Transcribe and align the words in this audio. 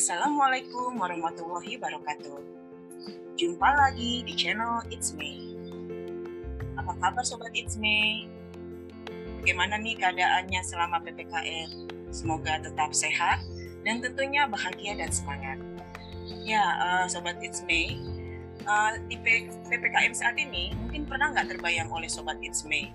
Assalamualaikum 0.00 0.96
warahmatullahi 0.96 1.76
wabarakatuh. 1.76 2.40
Jumpa 3.36 3.68
lagi 3.68 4.24
di 4.24 4.32
channel 4.32 4.80
It's 4.88 5.12
Me. 5.12 5.60
Apa 6.72 6.96
kabar 7.04 7.20
sobat 7.20 7.52
It's 7.52 7.76
Me? 7.76 8.24
Bagaimana 9.44 9.76
nih 9.76 10.00
keadaannya 10.00 10.64
selama 10.64 11.04
PPKM? 11.04 11.92
Semoga 12.16 12.64
tetap 12.64 12.96
sehat 12.96 13.44
dan 13.84 14.00
tentunya 14.00 14.48
bahagia 14.48 14.96
dan 14.96 15.12
semangat. 15.12 15.60
Ya, 16.48 16.64
uh, 16.80 17.04
sobat 17.04 17.36
It's 17.44 17.60
Me, 17.68 18.00
uh, 18.64 18.96
di 19.04 19.20
PPKM 19.68 20.16
saat 20.16 20.40
ini 20.40 20.72
mungkin 20.80 21.04
pernah 21.04 21.28
nggak 21.28 21.52
terbayang 21.52 21.92
oleh 21.92 22.08
sobat 22.08 22.40
It's 22.40 22.64
Me 22.64 22.88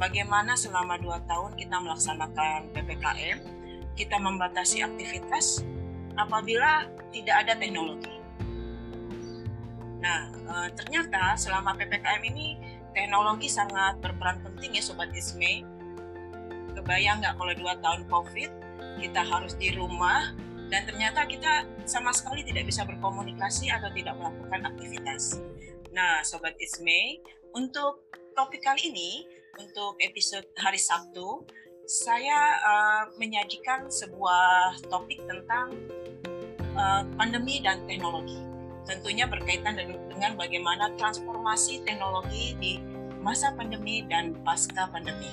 bagaimana 0.00 0.56
selama 0.56 0.96
dua 1.04 1.20
tahun 1.28 1.52
kita 1.60 1.76
melaksanakan 1.84 2.72
PPKM, 2.72 3.38
kita 3.92 4.16
membatasi 4.16 4.80
aktivitas 4.88 5.60
apabila 6.16 6.86
tidak 7.10 7.36
ada 7.46 7.52
teknologi. 7.58 8.14
Nah, 10.00 10.32
e, 10.32 10.54
ternyata 10.74 11.36
selama 11.36 11.76
PPKM 11.76 12.22
ini 12.24 12.56
teknologi 12.96 13.46
sangat 13.46 14.00
berperan 14.00 14.40
penting 14.42 14.80
ya 14.80 14.82
Sobat 14.82 15.12
Isme. 15.12 15.62
Kebayang 16.74 17.20
nggak 17.20 17.34
kalau 17.36 17.52
dua 17.54 17.76
tahun 17.82 18.08
COVID, 18.08 18.50
kita 19.04 19.20
harus 19.26 19.52
di 19.58 19.74
rumah, 19.74 20.32
dan 20.70 20.86
ternyata 20.86 21.26
kita 21.26 21.66
sama 21.84 22.14
sekali 22.14 22.46
tidak 22.46 22.70
bisa 22.70 22.86
berkomunikasi 22.86 23.68
atau 23.68 23.90
tidak 23.90 24.14
melakukan 24.16 24.70
aktivitas. 24.70 25.42
Nah, 25.90 26.22
Sobat 26.22 26.54
Isme, 26.62 27.20
untuk 27.52 28.06
topik 28.38 28.62
kali 28.62 28.94
ini, 28.94 29.26
untuk 29.58 29.98
episode 29.98 30.46
hari 30.56 30.78
Sabtu, 30.78 31.42
saya 31.90 32.38
uh, 32.62 33.04
menyajikan 33.18 33.90
sebuah 33.90 34.78
topik 34.86 35.26
tentang 35.26 35.74
uh, 36.76 37.02
pandemi 37.18 37.62
dan 37.62 37.82
teknologi. 37.86 38.38
Tentunya 38.88 39.28
berkaitan 39.28 39.78
dengan 39.78 40.34
bagaimana 40.34 40.90
transformasi 40.98 41.84
teknologi 41.86 42.58
di 42.58 42.72
masa 43.20 43.52
pandemi 43.54 44.02
dan 44.08 44.34
pasca 44.42 44.88
pandemi. 44.90 45.30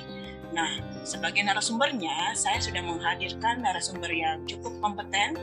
Nah, 0.51 0.79
sebagai 1.03 1.43
narasumbernya, 1.43 2.35
saya 2.35 2.59
sudah 2.63 2.79
menghadirkan 2.79 3.63
narasumber 3.63 4.11
yang 4.11 4.43
cukup 4.47 4.71
kompeten, 4.79 5.35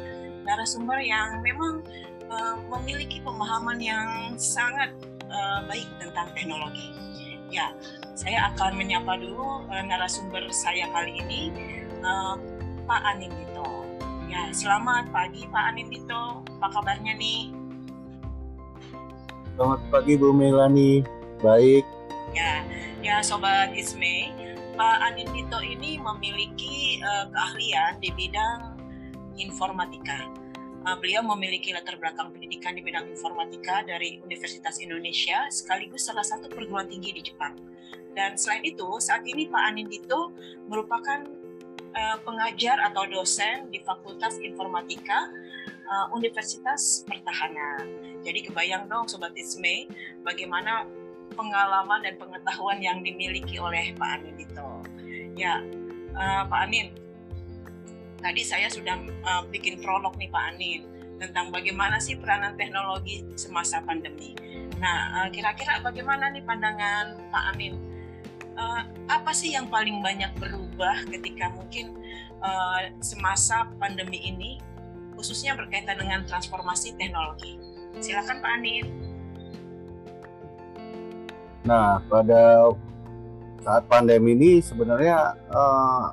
narasumber 0.45 1.01
yang 1.01 1.45
memang 1.45 1.85
uh, 2.29 2.57
memiliki 2.77 3.21
pemahaman 3.21 3.81
yang 3.81 4.09
sangat 4.41 4.93
uh, 5.29 5.65
baik 5.69 5.89
tentang 6.01 6.29
teknologi. 6.33 6.93
Ya, 7.53 7.71
saya 8.17 8.53
akan 8.55 8.81
menyapa 8.81 9.21
dulu 9.21 9.69
uh, 9.69 9.83
narasumber 9.85 10.49
saya 10.53 10.89
kali 10.93 11.21
ini, 11.21 11.53
uh, 12.01 12.41
Pak 12.89 13.03
Anindito. 13.05 13.84
Ya, 14.25 14.49
selamat 14.57 15.13
pagi 15.13 15.45
Pak 15.53 15.65
Anindito. 15.77 16.41
Apa 16.57 16.81
kabarnya 16.81 17.13
nih? 17.21 17.53
Selamat 19.53 19.81
pagi 19.93 20.17
Bu 20.17 20.33
Melani. 20.33 21.05
Baik. 21.45 21.85
Ya, 22.33 22.65
ya 23.05 23.21
Sobat 23.21 23.77
Isme, 23.77 24.33
Pak 24.81 24.97
Anindito 25.13 25.61
ini 25.61 26.01
memiliki 26.01 27.05
uh, 27.05 27.29
keahlian 27.29 28.01
di 28.01 28.11
bidang 28.17 28.81
informatika. 29.37 30.25
Uh, 30.89 30.97
beliau 30.97 31.21
memiliki 31.21 31.77
latar 31.77 32.01
belakang 32.01 32.33
pendidikan 32.33 32.73
di 32.73 32.81
bidang 32.81 33.05
informatika 33.13 33.85
dari 33.85 34.25
Universitas 34.25 34.81
Indonesia 34.81 35.53
sekaligus 35.53 36.09
salah 36.09 36.25
satu 36.25 36.49
perguruan 36.49 36.89
tinggi 36.89 37.13
di 37.13 37.23
Jepang. 37.29 37.61
Dan 38.17 38.41
selain 38.41 38.65
itu, 38.65 38.89
saat 39.05 39.21
ini 39.29 39.53
Pak 39.53 39.63
Anindito 39.69 40.33
merupakan 40.71 41.44
uh, 41.95 42.17
pengajar 42.23 42.77
atau 42.83 43.07
dosen 43.07 43.71
di 43.71 43.81
Fakultas 43.83 44.37
Informatika 44.43 45.31
uh, 45.89 46.07
Universitas 46.13 47.07
Pertahanan. 47.07 47.87
Jadi 48.27 48.51
kebayang 48.51 48.91
dong 48.91 49.07
Sobat 49.07 49.33
Isme, 49.39 49.89
bagaimana 50.27 50.85
pengalaman 51.35 52.05
dan 52.05 52.15
pengetahuan 52.21 52.79
yang 52.83 53.01
dimiliki 53.01 53.57
oleh 53.57 53.95
Pak 53.97 54.21
Anindito. 54.21 54.85
Ya, 55.35 55.63
uh, 56.15 56.43
Pak 56.47 56.61
Anin, 56.69 56.95
tadi 58.23 58.43
saya 58.43 58.71
sudah 58.71 58.97
bikin 59.51 59.83
prolog 59.83 60.15
nih 60.17 60.31
Pak 60.31 60.45
Anin 60.55 60.81
tentang 61.19 61.55
bagaimana 61.55 62.03
sih 62.03 62.19
peranan 62.19 62.59
teknologi 62.59 63.23
semasa 63.39 63.79
pandemi. 63.87 64.35
Nah, 64.83 65.31
kira-kira 65.31 65.79
bagaimana 65.79 66.33
nih 66.35 66.43
pandangan 66.43 67.31
Pak 67.31 67.55
Amin 67.55 67.94
uh, 68.59 68.83
apa 69.11 69.31
sih 69.35 69.55
yang 69.55 69.71
paling 69.71 70.01
banyak 70.01 70.31
berubah 70.39 71.07
ketika 71.11 71.51
mungkin 71.55 71.95
uh, 72.43 72.91
semasa 73.03 73.71
pandemi 73.79 74.19
ini 74.23 74.59
khususnya 75.15 75.55
berkaitan 75.55 75.99
dengan 75.99 76.27
transformasi 76.27 76.99
teknologi. 76.99 77.59
Silakan 78.03 78.43
Pak 78.43 78.53
Anin. 78.59 78.87
Nah, 81.65 82.03
pada 82.11 82.75
saat 83.65 83.89
pandemi 83.89 84.37
ini 84.37 84.61
sebenarnya 84.61 85.39
uh, 85.49 86.13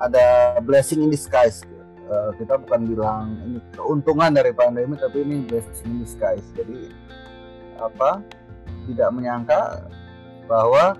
ada 0.00 0.56
blessing 0.64 1.04
in 1.04 1.10
disguise. 1.12 1.66
Uh, 2.06 2.30
kita 2.38 2.54
bukan 2.62 2.86
bilang 2.86 3.34
ini 3.42 3.58
keuntungan 3.74 4.30
dari 4.30 4.54
pandemi, 4.54 4.94
tapi 4.96 5.26
ini 5.26 5.42
blessing 5.44 5.90
in 5.90 5.98
disguise. 6.06 6.46
Jadi 6.54 6.94
apa? 7.76 8.22
Tidak 8.86 9.10
menyangka 9.10 9.90
bahwa 10.46 10.94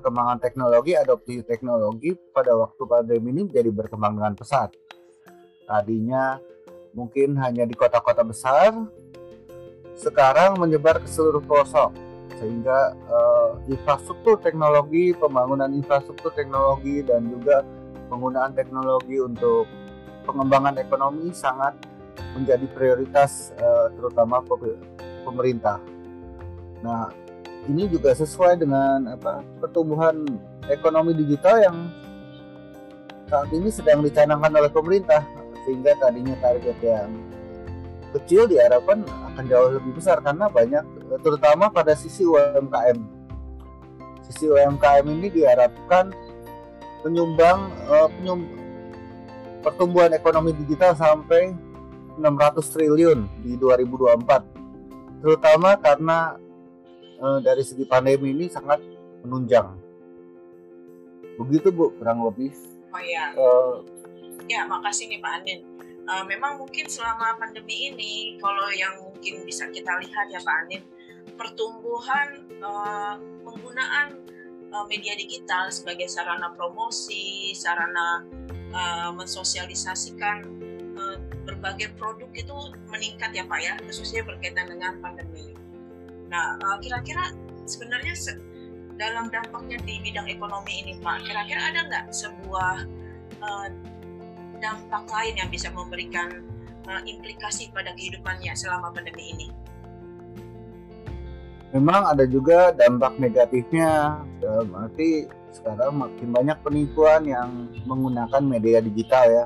perkembangan 0.00 0.40
teknologi, 0.40 0.96
adopsi 0.96 1.44
teknologi 1.44 2.16
pada 2.32 2.56
waktu 2.56 2.80
pandemi 2.88 3.36
ini 3.36 3.44
menjadi 3.44 3.68
berkembang 3.68 4.16
dengan 4.16 4.32
pesat. 4.32 4.72
Tadinya 5.68 6.40
mungkin 6.96 7.36
hanya 7.36 7.68
di 7.68 7.76
kota-kota 7.76 8.24
besar, 8.24 8.72
sekarang 9.92 10.56
menyebar 10.56 11.04
ke 11.04 11.06
seluruh 11.06 11.44
pelosok 11.44 11.92
sehingga 12.40 12.96
uh, 13.12 13.60
infrastruktur 13.68 14.40
teknologi, 14.40 15.12
pembangunan 15.12 15.68
infrastruktur 15.76 16.32
teknologi 16.32 17.04
dan 17.04 17.28
juga 17.28 17.60
penggunaan 18.08 18.56
teknologi 18.56 19.20
untuk 19.20 19.68
pengembangan 20.24 20.80
ekonomi 20.80 21.28
sangat 21.36 21.76
menjadi 22.32 22.64
prioritas 22.72 23.52
uh, 23.60 23.92
terutama 23.92 24.40
pemerintah. 25.28 25.76
Nah, 26.80 27.12
ini 27.68 27.90
juga 27.90 28.16
sesuai 28.16 28.56
dengan 28.56 29.18
apa 29.18 29.44
pertumbuhan 29.60 30.24
ekonomi 30.70 31.12
digital 31.12 31.60
yang 31.60 31.76
saat 33.28 33.50
ini 33.52 33.68
sedang 33.68 34.00
dicanangkan 34.00 34.52
oleh 34.56 34.70
pemerintah 34.72 35.22
sehingga 35.66 35.92
tadinya 36.00 36.34
target 36.40 36.78
yang 36.80 37.10
kecil 38.10 38.50
diharapkan 38.50 39.06
akan 39.06 39.44
jauh 39.46 39.70
lebih 39.76 39.92
besar 39.94 40.18
karena 40.18 40.50
banyak 40.50 40.82
terutama 41.22 41.70
pada 41.70 41.94
sisi 41.94 42.26
UMKM 42.26 42.98
sisi 44.26 44.50
UMKM 44.50 45.06
ini 45.06 45.28
diharapkan 45.30 46.10
penyumbang 47.06 47.70
uh, 47.86 48.10
penyum, 48.18 48.46
pertumbuhan 49.62 50.10
ekonomi 50.10 50.50
digital 50.58 50.94
sampai 50.98 51.54
600 52.18 52.60
triliun 52.74 53.30
di 53.46 53.54
2024 53.56 55.22
terutama 55.22 55.78
karena 55.78 56.34
uh, 57.20 57.38
dari 57.38 57.62
segi 57.62 57.84
pandemi 57.84 58.32
ini 58.32 58.48
sangat 58.48 58.80
menunjang. 59.22 59.76
Begitu 61.36 61.72
Bu, 61.72 61.92
kurang 61.96 62.24
lebih. 62.24 62.52
Oh 62.90 63.00
iya. 63.00 63.32
Uh, 63.36 63.84
ya, 64.48 64.66
makasih 64.66 65.08
nih 65.08 65.20
Pak 65.22 65.32
Andin. 65.40 65.60
Uh, 66.10 66.24
memang 66.26 66.58
mungkin 66.58 66.90
selama 66.90 67.38
pandemi 67.38 67.92
ini, 67.92 68.40
kalau 68.42 68.66
yang 68.74 68.98
mungkin 68.98 69.46
bisa 69.46 69.70
kita 69.70 69.94
lihat 70.02 70.26
ya 70.32 70.40
Pak 70.42 70.56
Andin, 70.66 70.82
pertumbuhan 71.38 72.50
uh, 72.60 73.14
penggunaan 73.46 74.18
uh, 74.74 74.84
media 74.90 75.14
digital 75.14 75.70
sebagai 75.70 76.10
sarana 76.10 76.50
promosi, 76.58 77.54
sarana 77.54 78.26
uh, 78.74 79.14
mensosialisasikan 79.14 80.44
uh, 80.98 81.16
berbagai 81.46 81.94
produk 81.94 82.28
itu 82.34 82.56
meningkat 82.90 83.30
ya 83.30 83.46
Pak 83.46 83.60
ya, 83.62 83.72
khususnya 83.86 84.26
berkaitan 84.26 84.66
dengan 84.66 84.98
pandemi. 84.98 85.59
Nah, 86.30 86.54
uh, 86.62 86.78
kira-kira 86.78 87.34
sebenarnya 87.66 88.14
se 88.14 88.32
dalam 88.94 89.26
dampaknya 89.34 89.82
di 89.82 89.98
bidang 89.98 90.30
ekonomi 90.30 90.86
ini, 90.86 90.92
Pak, 91.02 91.26
kira-kira 91.26 91.60
ada 91.74 91.80
nggak 91.90 92.04
sebuah 92.14 92.86
uh, 93.42 93.68
dampak 94.62 95.04
lain 95.10 95.34
yang 95.40 95.50
bisa 95.50 95.74
memberikan 95.74 96.46
uh, 96.86 97.02
implikasi 97.02 97.74
pada 97.74 97.90
kehidupannya 97.98 98.54
selama 98.54 98.94
pandemi 98.94 99.34
ini? 99.34 99.48
Memang 101.74 102.02
ada 102.14 102.26
juga 102.26 102.74
dampak 102.74 103.14
negatifnya, 103.22 104.22
berarti 104.42 105.30
sekarang 105.54 106.02
makin 106.02 106.28
banyak 106.34 106.58
penipuan 106.66 107.22
yang 107.22 107.70
menggunakan 107.86 108.42
media 108.42 108.82
digital 108.82 109.26
ya. 109.30 109.44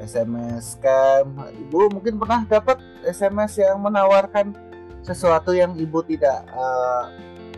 SMS 0.00 0.80
scam. 0.80 1.36
Ibu 1.36 1.92
mungkin 1.92 2.16
pernah 2.16 2.48
dapat 2.48 2.80
SMS 3.04 3.60
yang 3.60 3.76
menawarkan 3.84 4.56
sesuatu 5.02 5.56
yang 5.56 5.72
ibu 5.76 6.04
tidak 6.04 6.44
uh, 6.52 7.08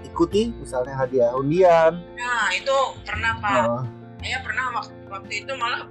ikuti 0.07 0.53
misalnya 0.61 0.95
hadiah 0.95 1.33
undian. 1.35 1.99
Nah 2.15 2.49
itu 2.55 2.77
pernah 3.03 3.39
pak. 3.41 3.65
Uh, 3.67 3.85
saya 4.23 4.39
pernah 4.39 4.67
waktu, 4.79 4.95
waktu 5.11 5.33
itu 5.43 5.53
malah 5.59 5.83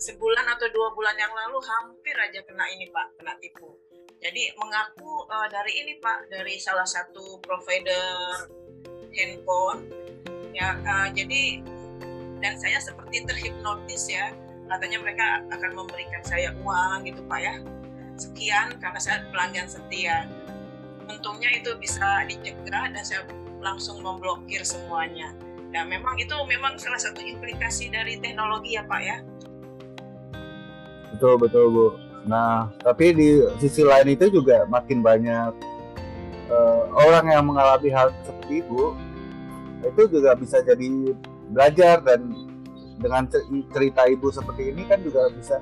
sebulan 0.00 0.46
atau 0.56 0.66
dua 0.72 0.88
bulan 0.96 1.12
yang 1.20 1.28
lalu 1.28 1.60
hampir 1.60 2.16
aja 2.16 2.40
kena 2.48 2.64
ini 2.72 2.88
Pak, 2.88 3.20
kena 3.20 3.36
tipu. 3.36 3.76
Jadi 4.20 4.52
mengaku 4.56 5.28
uh, 5.28 5.48
dari 5.52 5.72
ini 5.84 6.00
Pak, 6.00 6.32
dari 6.32 6.56
salah 6.56 6.88
satu 6.88 7.36
provider 7.44 8.48
handphone 9.12 9.92
ya 10.56 10.74
uh, 10.82 11.08
jadi 11.12 11.60
dan 12.40 12.56
saya 12.56 12.80
seperti 12.80 13.28
terhipnotis 13.28 14.08
ya. 14.08 14.32
Katanya 14.70 15.02
mereka 15.02 15.44
akan 15.50 15.84
memberikan 15.84 16.22
saya 16.24 16.56
uang 16.64 17.04
gitu 17.04 17.20
Pak 17.28 17.40
ya. 17.44 17.54
Sekian 18.16 18.80
karena 18.80 19.00
saya 19.00 19.24
pelanggan 19.28 19.68
setia 19.68 20.24
untungnya 21.10 21.50
itu 21.58 21.74
bisa 21.82 22.24
dicegah 22.30 22.90
dan 22.94 23.02
saya 23.02 23.26
langsung 23.58 24.00
memblokir 24.00 24.62
semuanya. 24.62 25.34
Dan 25.70 25.86
memang 25.86 26.18
itu 26.18 26.34
memang 26.50 26.78
salah 26.78 26.98
satu 26.98 27.22
implikasi 27.22 27.90
dari 27.90 28.18
teknologi 28.18 28.74
ya 28.74 28.82
Pak 28.86 29.00
ya. 29.02 29.16
Betul 31.14 31.38
betul 31.38 31.64
Bu. 31.70 31.86
Nah 32.26 32.70
tapi 32.82 33.14
di 33.14 33.28
sisi 33.62 33.82
lain 33.86 34.14
itu 34.14 34.30
juga 34.30 34.66
makin 34.66 35.02
banyak 35.02 35.52
uh, 36.50 36.82
orang 36.94 37.30
yang 37.30 37.44
mengalami 37.46 37.90
hal 37.90 38.10
seperti 38.26 38.66
itu 38.66 38.94
itu 39.80 40.02
juga 40.12 40.36
bisa 40.36 40.60
jadi 40.60 41.16
belajar 41.50 42.04
dan 42.04 42.34
dengan 43.00 43.24
cerita 43.72 44.04
ibu 44.04 44.28
seperti 44.28 44.76
ini 44.76 44.84
kan 44.84 45.00
juga 45.00 45.32
bisa 45.32 45.56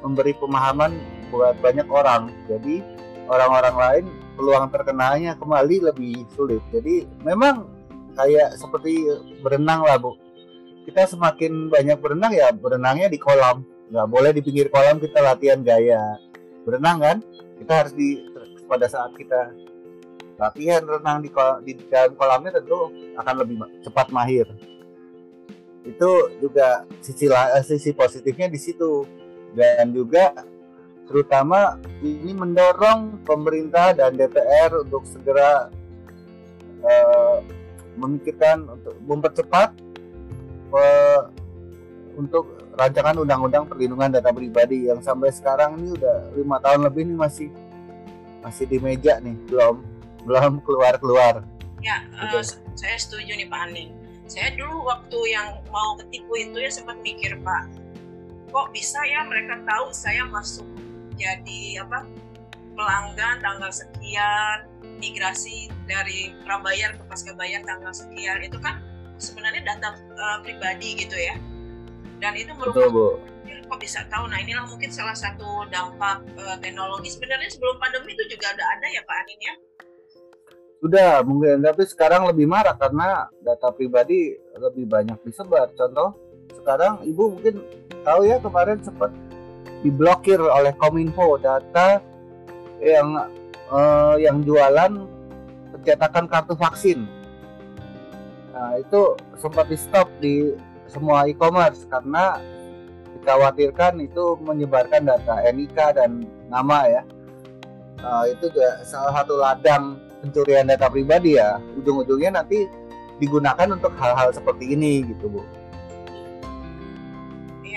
memberi 0.00 0.32
pemahaman 0.36 0.96
buat 1.28 1.56
banyak 1.60 1.88
orang. 1.88 2.32
Jadi 2.48 2.80
orang-orang 3.28 3.76
lain 3.76 4.04
peluang 4.34 4.66
terkenanya 4.70 5.38
kembali 5.38 5.90
lebih 5.90 6.26
sulit. 6.34 6.60
Jadi 6.74 7.06
memang 7.22 7.66
kayak 8.14 8.58
seperti 8.58 9.06
berenang 9.42 9.86
lah 9.86 9.98
bu. 9.98 10.14
Kita 10.84 11.08
semakin 11.08 11.72
banyak 11.72 11.98
berenang 11.98 12.32
ya 12.34 12.52
berenangnya 12.52 13.08
di 13.08 13.18
kolam. 13.18 13.64
Nggak 13.88 14.08
boleh 14.10 14.30
di 14.34 14.42
pinggir 14.44 14.68
kolam 14.68 15.00
kita 15.00 15.18
latihan 15.22 15.64
gaya. 15.64 16.18
Berenang 16.66 16.98
kan? 17.00 17.16
Kita 17.58 17.72
harus 17.84 17.92
di 17.96 18.28
pada 18.66 18.88
saat 18.90 19.12
kita 19.14 19.54
latihan 20.34 20.82
renang 20.82 21.22
di, 21.22 21.30
di 21.62 21.72
dalam 21.86 22.18
kolamnya 22.18 22.58
tentu 22.58 22.90
akan 23.16 23.34
lebih 23.44 23.56
cepat 23.86 24.10
mahir. 24.10 24.46
Itu 25.84 26.32
juga 26.40 26.88
sisi 27.04 27.28
eh, 27.30 27.64
sisi 27.64 27.94
positifnya 27.94 28.50
di 28.50 28.58
situ. 28.58 29.06
Dan 29.54 29.94
juga 29.94 30.34
terutama 31.04 31.76
ini 32.00 32.32
mendorong 32.32 33.20
pemerintah 33.28 33.92
dan 33.92 34.16
DPR 34.16 34.84
untuk 34.84 35.04
segera 35.04 35.68
uh, 36.80 37.38
memikirkan 37.94 38.64
untuk 38.66 38.96
mempercepat 39.04 39.76
uh, 40.72 41.28
untuk 42.16 42.64
rancangan 42.74 43.20
undang-undang 43.22 43.68
perlindungan 43.70 44.18
data 44.18 44.34
pribadi 44.34 44.90
yang 44.90 44.98
sampai 44.98 45.30
sekarang 45.30 45.78
ini 45.78 45.94
udah 45.94 46.34
lima 46.34 46.56
tahun 46.58 46.86
lebih 46.88 47.06
ini 47.06 47.14
masih 47.14 47.48
masih 48.42 48.66
di 48.66 48.78
meja 48.82 49.22
nih 49.22 49.36
belum 49.46 49.78
belum 50.26 50.52
keluar 50.66 50.98
keluar 50.98 51.34
ya 51.84 52.02
uh, 52.18 52.42
saya 52.74 52.96
setuju 52.98 53.38
nih 53.38 53.46
Pak 53.46 53.60
Anin 53.70 53.90
saya 54.26 54.56
dulu 54.56 54.88
waktu 54.88 55.18
yang 55.30 55.60
mau 55.68 55.94
ketipu 56.00 56.32
itu 56.40 56.56
ya 56.58 56.70
sempat 56.72 56.98
mikir 57.04 57.38
Pak 57.44 57.70
kok 58.50 58.70
bisa 58.74 58.98
ya 59.06 59.22
mereka 59.26 59.58
tahu 59.66 59.90
saya 59.94 60.26
masuk 60.30 60.66
jadi 61.14 61.86
apa 61.86 62.06
pelanggan 62.74 63.38
tanggal 63.38 63.70
sekian 63.70 64.66
migrasi 64.98 65.70
dari 65.86 66.34
prabayar 66.42 66.94
ke 66.94 67.02
pasca 67.06 67.32
bayar 67.38 67.62
tanggal 67.62 67.94
sekian 67.94 68.42
itu 68.42 68.58
kan 68.58 68.82
sebenarnya 69.18 69.62
data 69.62 69.94
uh, 70.18 70.38
pribadi 70.42 70.98
gitu 70.98 71.14
ya. 71.14 71.38
Dan 72.18 72.34
itu 72.38 72.50
merupakan 72.54 72.88
Betul, 72.90 72.94
Bu. 72.94 73.08
kok 73.64 73.80
bisa 73.80 74.00
tahu. 74.10 74.28
Nah 74.28 74.38
inilah 74.42 74.66
mungkin 74.68 74.90
salah 74.90 75.16
satu 75.16 75.66
dampak 75.70 76.24
uh, 76.38 76.56
teknologi. 76.58 77.10
Sebenarnya 77.10 77.50
sebelum 77.50 77.78
pandemi 77.78 78.14
itu 78.14 78.24
juga 78.30 78.54
ada 78.54 78.64
ada 78.76 78.86
ya 78.90 79.02
Pak 79.02 79.16
Anin 79.24 79.40
ya? 79.40 79.54
Sudah 80.84 81.10
mungkin. 81.24 81.64
Tapi 81.64 81.82
sekarang 81.88 82.28
lebih 82.28 82.46
marah 82.48 82.76
karena 82.76 83.28
data 83.40 83.72
pribadi 83.72 84.36
lebih 84.56 84.84
banyak 84.88 85.18
disebar. 85.24 85.72
Contoh 85.74 86.16
sekarang 86.54 87.02
ibu 87.04 87.34
mungkin 87.34 87.60
tahu 88.04 88.28
ya 88.28 88.36
kemarin 88.40 88.78
sempat 88.80 89.10
diblokir 89.84 90.40
oleh 90.40 90.72
kominfo 90.80 91.36
data 91.36 92.00
yang 92.80 93.28
uh, 93.68 94.16
yang 94.16 94.40
jualan 94.40 95.04
pencetakan 95.76 96.24
kartu 96.26 96.56
vaksin 96.56 97.04
nah 98.54 98.78
itu 98.80 99.18
sempat 99.36 99.68
di 99.68 99.76
stop 99.76 100.08
di 100.22 100.56
semua 100.88 101.26
e-commerce 101.26 101.84
karena 101.90 102.38
dikhawatirkan 103.24 104.04
itu 104.04 104.36
menyebarkan 104.44 105.08
data 105.08 105.40
NIK 105.48 105.78
dan 105.96 106.28
nama 106.52 106.84
ya. 106.84 107.02
Uh, 108.04 108.28
itu 108.28 108.52
juga 108.52 108.84
salah 108.84 109.24
satu 109.24 109.40
ladang 109.40 109.96
pencurian 110.20 110.68
data 110.68 110.92
pribadi 110.92 111.40
ya. 111.40 111.56
Ujung-ujungnya 111.80 112.44
nanti 112.44 112.68
digunakan 113.16 113.72
untuk 113.72 113.96
hal-hal 113.96 114.28
seperti 114.36 114.76
ini 114.76 115.08
gitu 115.08 115.32
bu. 115.32 115.40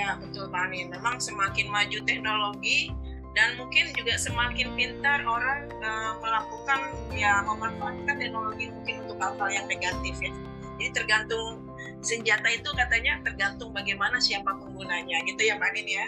Iya 0.08 0.24
betul 0.24 0.48
Pak 0.48 0.72
Amin. 0.72 0.88
Memang 0.88 1.20
semakin 1.20 1.68
maju 1.68 2.00
teknologi 2.08 2.96
dan 3.36 3.60
mungkin 3.60 3.92
juga 3.92 4.16
semakin 4.16 4.72
pintar 4.80 5.20
orang 5.28 5.68
uh, 5.84 6.16
melakukan 6.24 6.80
ya 7.12 7.44
memanfaatkan 7.44 8.16
teknologi 8.16 8.72
mungkin 8.72 9.04
untuk 9.04 9.20
hal-hal 9.20 9.50
yang 9.52 9.68
negatif 9.68 10.16
ya. 10.24 10.32
Jadi 10.80 10.88
tergantung 10.96 11.60
senjata 12.00 12.48
itu 12.56 12.72
katanya 12.72 13.20
tergantung 13.20 13.76
bagaimana 13.76 14.16
siapa 14.24 14.56
penggunanya 14.56 15.28
gitu 15.28 15.44
ya 15.44 15.60
Pak 15.60 15.76
Nin 15.76 15.88
ya. 15.92 16.08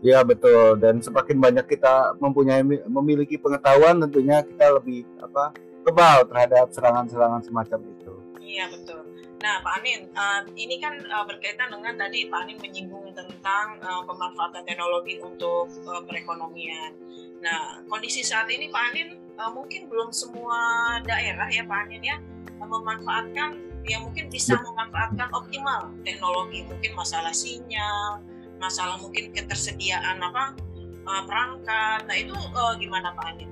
Ya 0.00 0.18
betul 0.24 0.80
dan 0.80 1.04
semakin 1.04 1.36
banyak 1.44 1.76
kita 1.76 2.16
mempunyai 2.24 2.64
memiliki 2.88 3.36
pengetahuan 3.36 4.00
tentunya 4.00 4.40
kita 4.40 4.80
lebih 4.80 5.04
apa 5.20 5.52
kebal 5.84 6.24
terhadap 6.24 6.72
serangan-serangan 6.72 7.44
semacam 7.44 7.84
itu. 7.84 8.12
Iya 8.40 8.72
betul. 8.72 9.13
Nah 9.42 9.60
Pak 9.60 9.82
Anin, 9.82 10.08
uh, 10.14 10.40
ini 10.54 10.78
kan 10.78 10.94
uh, 11.10 11.24
berkaitan 11.26 11.68
dengan 11.72 11.98
tadi 11.98 12.30
Pak 12.30 12.46
Anin 12.46 12.58
menyinggung 12.62 13.12
tentang 13.12 13.80
uh, 13.82 14.02
pemanfaatan 14.06 14.62
teknologi 14.64 15.20
untuk 15.20 15.68
uh, 15.84 16.00
perekonomian. 16.06 16.94
Nah 17.42 17.82
kondisi 17.90 18.22
saat 18.24 18.48
ini 18.48 18.70
Pak 18.70 18.84
Anin 18.94 19.08
uh, 19.36 19.50
mungkin 19.52 19.90
belum 19.90 20.14
semua 20.14 20.56
daerah 21.04 21.50
ya 21.50 21.66
Pak 21.66 21.78
Anin 21.88 22.02
ya 22.02 22.16
memanfaatkan 22.64 23.60
yang 23.84 24.08
mungkin 24.08 24.32
bisa 24.32 24.56
memanfaatkan 24.56 25.28
optimal 25.36 25.92
teknologi 26.06 26.64
mungkin 26.64 26.96
masalah 26.96 27.34
sinyal 27.36 28.24
masalah 28.56 28.96
mungkin 28.96 29.28
ketersediaan 29.36 30.24
apa 30.24 30.56
uh, 31.04 31.22
perangkat 31.28 32.00
nah 32.08 32.16
itu 32.16 32.32
uh, 32.32 32.72
gimana 32.80 33.12
Pak 33.12 33.24
Andi? 33.34 33.46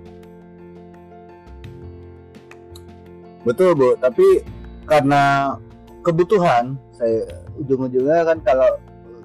Betul 3.42 3.74
Bu, 3.74 3.98
tapi 3.98 4.46
karena 4.86 5.58
kebutuhan. 6.02 6.76
Saya 6.92 7.24
ujung-ujungnya 7.56 8.26
kan 8.26 8.38
kalau 8.42 8.70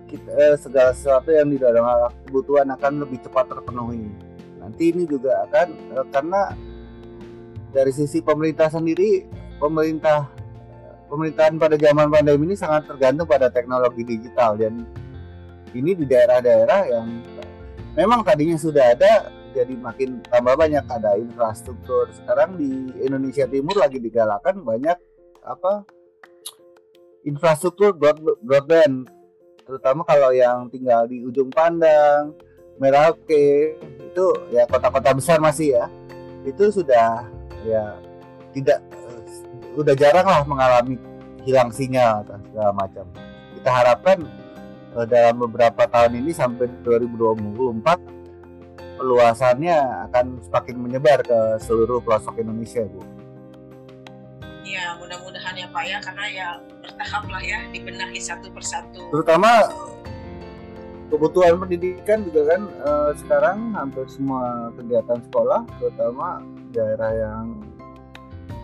kita 0.07 0.31
eh, 0.31 0.55
segala 0.55 0.95
sesuatu 0.95 1.29
yang 1.35 1.51
di 1.51 1.59
dalam 1.59 1.83
kebutuhan 2.29 2.71
akan 2.71 3.03
lebih 3.03 3.19
cepat 3.25 3.51
terpenuhi. 3.51 4.07
Nanti 4.61 4.95
ini 4.95 5.03
juga 5.03 5.43
akan 5.49 5.67
eh, 5.73 6.05
karena 6.13 6.41
dari 7.75 7.91
sisi 7.91 8.23
pemerintah 8.23 8.71
sendiri 8.71 9.27
pemerintah 9.59 10.31
pemerintahan 11.11 11.55
pada 11.59 11.75
zaman 11.75 12.07
pandemi 12.11 12.51
ini 12.51 12.55
sangat 12.55 12.87
tergantung 12.87 13.27
pada 13.27 13.51
teknologi 13.51 14.03
digital. 14.07 14.55
Dan 14.55 14.87
ini 15.75 15.91
di 15.91 16.05
daerah-daerah 16.07 16.81
yang 16.87 17.07
memang 17.95 18.23
tadinya 18.23 18.55
sudah 18.55 18.95
ada 18.95 19.31
jadi 19.51 19.73
makin 19.75 20.23
tambah 20.27 20.55
banyak. 20.55 20.83
Ada 20.87 21.19
infrastruktur. 21.19 22.11
Sekarang 22.15 22.55
di 22.55 22.95
Indonesia 23.03 23.47
Timur 23.47 23.75
lagi 23.75 23.99
digalakan 23.99 24.63
banyak 24.63 24.97
apa 25.47 25.87
infrastruktur 27.27 27.91
broadband 27.93 29.11
terutama 29.67 30.07
kalau 30.07 30.31
yang 30.31 30.71
tinggal 30.71 31.03
di 31.03 31.27
ujung 31.27 31.51
pandang 31.51 32.31
Merauke 32.79 33.75
itu 33.81 34.25
ya 34.53 34.63
kota-kota 34.69 35.11
besar 35.11 35.43
masih 35.43 35.75
ya 35.75 35.85
itu 36.47 36.71
sudah 36.71 37.27
ya 37.67 37.99
tidak 38.55 38.79
udah 39.77 39.93
jarang 39.93 40.25
lah 40.25 40.41
mengalami 40.47 40.97
hilang 41.45 41.69
sinyal 41.71 42.25
atau 42.25 42.37
segala 42.49 42.71
macam. 42.73 43.05
Kita 43.55 43.69
harapkan 43.71 44.17
uh, 44.97 45.05
dalam 45.05 45.39
beberapa 45.47 45.87
tahun 45.87 46.19
ini 46.19 46.33
sampai 46.33 46.67
2024 46.83 48.97
peluasannya 48.97 49.77
akan 50.09 50.25
semakin 50.43 50.75
menyebar 50.81 51.21
ke 51.21 51.61
seluruh 51.61 52.01
pelosok 52.01 52.41
Indonesia, 52.41 52.81
Bu. 52.83 53.16
Iya, 54.67 54.99
mudah-mudahan 54.99 55.55
ya 55.55 55.67
Pak 55.71 55.83
ya, 55.87 55.97
karena 56.03 56.25
ya 56.27 56.47
bertahap 56.83 57.23
lah 57.31 57.39
ya 57.39 57.59
dibenahi 57.71 58.19
satu 58.19 58.51
persatu. 58.51 58.99
Terutama 59.15 59.71
kebutuhan 61.07 61.55
pendidikan 61.55 62.27
juga 62.27 62.51
kan 62.51 62.61
uh, 62.83 63.11
sekarang 63.15 63.71
hampir 63.71 64.03
semua 64.11 64.67
kegiatan 64.75 65.23
sekolah, 65.31 65.63
terutama 65.79 66.43
daerah 66.75 67.11
yang 67.15 67.45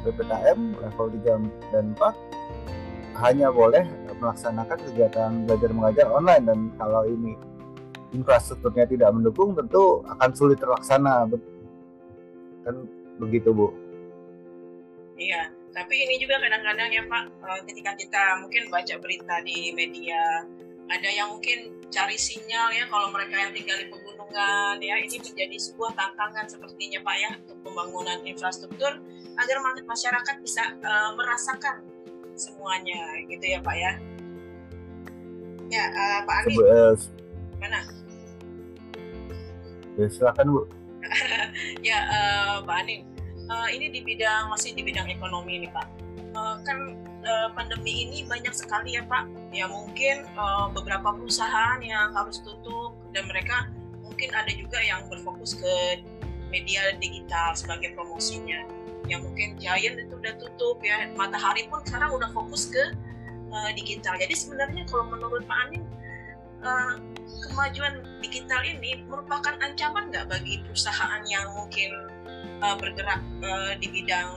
PPKM 0.04 0.60
level 0.76 1.08
3 1.24 1.72
dan 1.72 1.96
4 1.96 3.24
hanya 3.24 3.48
boleh 3.48 3.88
melaksanakan 4.20 4.80
kegiatan 4.92 5.48
belajar 5.48 5.72
mengajar 5.72 6.08
online. 6.12 6.44
Dan 6.44 6.60
kalau 6.76 7.08
ini 7.08 7.40
infrastrukturnya 8.12 8.92
tidak 8.92 9.16
mendukung 9.16 9.56
tentu 9.56 10.04
akan 10.04 10.30
sulit 10.36 10.60
terlaksana. 10.60 11.32
Kan 12.68 12.92
begitu 13.24 13.56
bu? 13.56 13.72
Iya 15.16 15.63
tapi 15.74 16.06
ini 16.06 16.22
juga 16.22 16.38
kadang-kadang 16.38 16.90
ya 16.94 17.04
pak 17.10 17.24
eh, 17.34 17.62
ketika 17.70 17.92
kita 17.98 18.24
mungkin 18.40 18.70
baca 18.70 18.96
berita 19.02 19.42
di 19.42 19.74
media 19.74 20.46
ada 20.92 21.10
yang 21.10 21.34
mungkin 21.34 21.74
cari 21.90 22.14
sinyal 22.14 22.70
ya 22.70 22.86
kalau 22.92 23.10
mereka 23.10 23.34
yang 23.40 23.52
tinggal 23.56 23.78
di 23.82 23.88
pegunungan 23.90 24.78
ya 24.78 24.96
ini 25.02 25.18
menjadi 25.18 25.58
sebuah 25.58 25.98
tantangan 25.98 26.46
sepertinya 26.46 27.00
pak 27.02 27.16
ya 27.18 27.32
untuk 27.42 27.58
pembangunan 27.66 28.20
infrastruktur 28.22 29.02
agar 29.34 29.58
masyarakat 29.82 30.36
bisa 30.46 30.62
uh, 30.86 31.12
merasakan 31.18 31.82
semuanya 32.38 33.18
gitu 33.26 33.46
ya 33.58 33.60
pak 33.66 33.76
ya 33.78 33.92
ya 35.74 35.84
uh, 35.90 36.20
pak 36.28 36.36
Ani 36.46 36.56
mana 37.58 37.82
Ya, 39.94 40.10
silakan 40.10 40.46
Bu. 40.50 40.62
ya, 41.90 42.00
uh, 42.10 42.56
Pak 42.66 42.78
Anin. 42.82 43.13
Uh, 43.54 43.70
ini 43.70 43.86
di 43.94 44.02
bidang 44.02 44.50
masih 44.50 44.74
di 44.74 44.82
bidang 44.82 45.06
ekonomi 45.14 45.62
nih 45.62 45.70
Pak. 45.70 45.86
Uh, 46.34 46.58
kan 46.66 46.98
uh, 47.22 47.54
pandemi 47.54 48.10
ini 48.10 48.26
banyak 48.26 48.50
sekali 48.50 48.98
ya 48.98 49.06
Pak. 49.06 49.30
Ya 49.54 49.70
mungkin 49.70 50.26
uh, 50.34 50.74
beberapa 50.74 51.14
perusahaan 51.14 51.78
yang 51.86 52.18
harus 52.18 52.42
tutup 52.42 52.98
dan 53.14 53.30
mereka 53.30 53.70
mungkin 54.02 54.34
ada 54.34 54.50
juga 54.58 54.82
yang 54.82 55.06
berfokus 55.06 55.54
ke 55.54 56.02
media 56.50 56.98
digital 56.98 57.54
sebagai 57.54 57.94
promosinya. 57.94 58.66
Yang 59.06 59.22
mungkin 59.30 59.50
Giant 59.62 60.02
itu 60.02 60.18
udah 60.18 60.34
tutup 60.42 60.82
ya. 60.82 61.06
Matahari 61.14 61.70
pun 61.70 61.86
sekarang 61.86 62.10
udah 62.10 62.34
fokus 62.34 62.74
ke 62.74 62.82
uh, 63.54 63.70
digital. 63.78 64.18
Jadi 64.18 64.34
sebenarnya 64.34 64.82
kalau 64.90 65.14
menurut 65.14 65.46
Pak 65.46 65.70
Anin 65.70 65.86
uh, 66.66 66.98
kemajuan 67.46 68.02
digital 68.26 68.66
ini 68.66 69.06
merupakan 69.06 69.54
ancaman 69.62 70.10
nggak 70.10 70.26
bagi 70.26 70.66
perusahaan 70.66 71.22
yang 71.30 71.54
mungkin 71.54 72.10
uh, 72.64 72.76
bergerak 72.80 73.20
uh, 73.44 73.76
di 73.78 73.88
bidang 73.92 74.32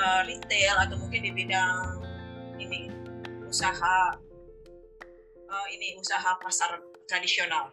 uh, 0.00 0.20
retail 0.24 0.74
atau 0.88 0.96
mungkin 0.96 1.20
di 1.20 1.32
bidang 1.36 2.00
ini 2.56 2.88
usaha 3.44 4.16
uh, 5.52 5.66
ini 5.76 6.00
usaha 6.00 6.40
pasar 6.40 6.80
tradisional? 7.04 7.68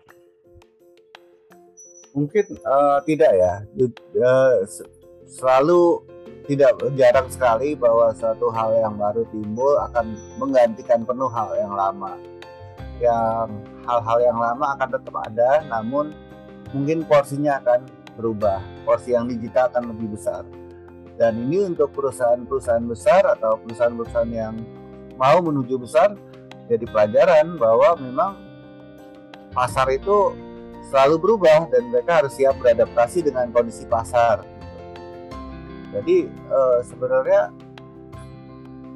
Mungkin 2.11 2.59
uh, 2.67 2.99
tidak 3.07 3.31
ya. 3.39 3.63
Selalu 5.31 6.03
tidak 6.51 6.75
jarang 6.99 7.31
sekali 7.31 7.71
bahwa 7.79 8.11
suatu 8.11 8.51
hal 8.51 8.75
yang 8.75 8.99
baru 8.99 9.23
timbul 9.31 9.79
akan 9.87 10.19
menggantikan 10.35 11.07
penuh 11.07 11.31
hal 11.31 11.55
yang 11.55 11.71
lama 11.71 12.19
yang 12.99 13.47
hal-hal 13.87 14.19
yang 14.19 14.37
lama 14.37 14.77
akan 14.77 14.89
tetap 14.93 15.15
ada 15.25 15.63
namun 15.71 16.11
mungkin 16.75 17.07
porsinya 17.07 17.57
akan 17.63 17.87
berubah. 18.21 18.61
Porsi 18.85 19.17
yang 19.17 19.25
digital 19.25 19.73
akan 19.73 19.97
lebih 19.97 20.13
besar. 20.13 20.45
Dan 21.17 21.49
ini 21.49 21.73
untuk 21.73 21.89
perusahaan-perusahaan 21.97 22.85
besar 22.85 23.25
atau 23.25 23.57
perusahaan-perusahaan 23.65 24.31
yang 24.31 24.55
mau 25.17 25.41
menuju 25.41 25.77
besar 25.81 26.13
jadi 26.71 26.87
pelajaran 26.87 27.59
bahwa 27.59 27.99
memang 27.99 28.31
pasar 29.51 29.91
itu 29.91 30.31
selalu 30.87 31.19
berubah 31.19 31.67
dan 31.67 31.91
mereka 31.91 32.23
harus 32.23 32.31
siap 32.39 32.55
beradaptasi 32.63 33.27
dengan 33.27 33.51
kondisi 33.51 33.83
pasar. 33.83 34.47
Jadi 35.91 36.31
eh, 36.31 36.79
sebenarnya 36.87 37.51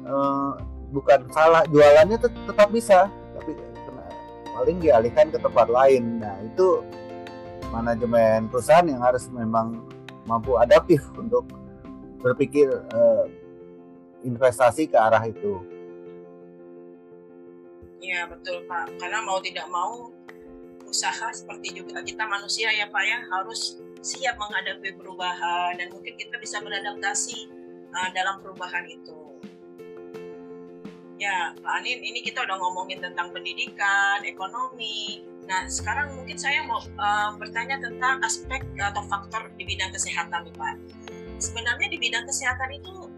eh, 0.08 0.50
bukan 0.88 1.20
salah 1.36 1.68
jualannya 1.68 2.16
tetap 2.16 2.72
bisa, 2.72 3.12
paling 4.56 4.80
dialihkan 4.80 5.28
ke 5.28 5.36
tempat 5.36 5.68
lain. 5.68 6.24
Nah 6.24 6.40
itu 6.40 6.80
manajemen 7.70 8.46
perusahaan 8.50 8.86
yang 8.86 9.02
harus 9.02 9.26
memang 9.30 9.82
mampu 10.26 10.58
adaptif 10.58 11.02
untuk 11.14 11.46
berpikir 12.20 12.70
uh, 12.94 13.26
investasi 14.26 14.90
ke 14.90 14.96
arah 14.98 15.22
itu. 15.22 15.62
Iya 18.02 18.26
betul 18.30 18.66
Pak, 18.66 18.98
karena 19.02 19.22
mau 19.22 19.38
tidak 19.42 19.66
mau 19.70 20.10
usaha 20.86 21.28
seperti 21.34 21.82
juga 21.82 22.02
kita 22.06 22.22
manusia 22.26 22.70
ya 22.70 22.86
Pak 22.86 23.04
ya 23.04 23.18
harus 23.34 23.82
siap 24.02 24.38
menghadapi 24.38 24.94
perubahan 24.94 25.74
dan 25.74 25.90
mungkin 25.90 26.14
kita 26.14 26.38
bisa 26.38 26.62
beradaptasi 26.62 27.50
uh, 27.90 28.10
dalam 28.14 28.38
perubahan 28.42 28.86
itu. 28.86 29.25
Ya, 31.16 31.56
Pak 31.64 31.80
Anin, 31.80 32.04
ini 32.04 32.20
kita 32.20 32.44
udah 32.44 32.60
ngomongin 32.60 33.00
tentang 33.00 33.32
pendidikan, 33.32 34.20
ekonomi. 34.28 35.24
Nah, 35.48 35.64
sekarang 35.64 36.12
mungkin 36.12 36.36
saya 36.36 36.60
mau 36.68 36.76
uh, 36.76 37.32
bertanya 37.40 37.80
tentang 37.80 38.20
aspek 38.20 38.60
atau 38.76 39.00
faktor 39.08 39.48
di 39.56 39.64
bidang 39.64 39.96
kesehatan 39.96 40.52
Pak. 40.52 40.76
Sebenarnya 41.40 41.88
di 41.88 41.96
bidang 41.96 42.28
kesehatan 42.28 42.68
itu 42.68 43.08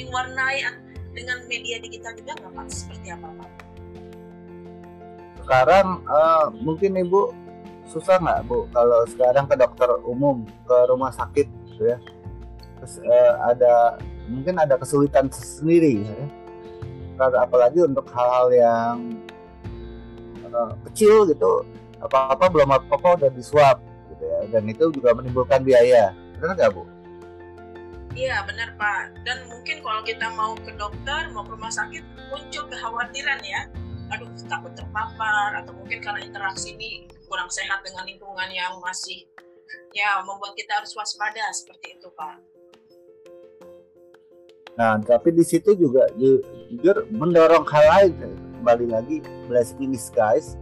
diwarnai 0.00 0.64
dengan 1.12 1.44
media 1.52 1.84
digital 1.84 2.16
juga 2.16 2.32
nggak, 2.40 2.52
Pak? 2.56 2.66
Seperti 2.72 3.08
apa, 3.12 3.28
Pak? 3.28 3.50
Sekarang 5.44 6.00
uh, 6.08 6.48
mungkin 6.64 6.96
Ibu 6.96 7.36
susah 7.92 8.24
nggak, 8.24 8.48
Bu, 8.48 8.64
kalau 8.72 9.04
sekarang 9.04 9.44
ke 9.44 9.52
dokter 9.60 10.00
umum, 10.08 10.48
ke 10.64 10.76
rumah 10.88 11.12
sakit, 11.12 11.44
gitu 11.44 11.92
ya. 11.92 12.00
Terus 12.80 13.04
uh, 13.04 13.52
ada 13.52 14.00
mungkin 14.32 14.56
ada 14.56 14.80
kesulitan 14.80 15.28
sendiri, 15.28 16.08
ya 16.08 16.39
apalagi 17.28 17.84
untuk 17.84 18.08
hal-hal 18.08 18.48
yang 18.48 18.96
uh, 20.48 20.72
kecil 20.90 21.28
gitu 21.28 21.64
apa-apa 22.00 22.48
belum 22.48 22.72
apa-apa 22.72 23.20
udah 23.20 23.30
disuap 23.36 23.76
gitu 24.08 24.24
ya 24.24 24.40
dan 24.56 24.64
itu 24.64 24.88
juga 24.96 25.12
menimbulkan 25.12 25.60
biaya 25.60 26.16
benar 26.40 26.56
nggak 26.56 26.72
bu? 26.72 26.84
Iya 28.10 28.42
benar 28.42 28.74
Pak 28.74 29.22
dan 29.22 29.46
mungkin 29.46 29.84
kalau 29.84 30.02
kita 30.02 30.26
mau 30.34 30.56
ke 30.58 30.72
dokter 30.74 31.30
mau 31.30 31.46
ke 31.46 31.52
rumah 31.54 31.70
sakit 31.70 32.02
muncul 32.32 32.64
kekhawatiran 32.66 33.38
ya 33.44 33.68
aduh 34.10 34.26
takut 34.50 34.74
terpapar 34.74 35.62
atau 35.62 35.70
mungkin 35.76 36.02
karena 36.02 36.26
interaksi 36.26 36.74
ini 36.74 37.06
kurang 37.30 37.46
sehat 37.46 37.86
dengan 37.86 38.02
lingkungan 38.10 38.50
yang 38.50 38.74
masih 38.82 39.22
ya 39.94 40.18
membuat 40.26 40.58
kita 40.58 40.82
harus 40.82 40.90
waspada 40.98 41.46
seperti 41.54 41.94
itu 41.94 42.10
Pak. 42.18 42.49
Nah, 44.78 45.00
tapi 45.02 45.34
di 45.34 45.42
situ 45.42 45.74
juga 45.74 46.06
jujur 46.14 47.08
mendorong 47.10 47.66
hal 47.66 47.86
lain 47.90 48.12
kembali 48.60 48.86
lagi 48.92 49.16
blessing 49.48 49.90
in 49.90 49.90
disguise. 49.96 50.54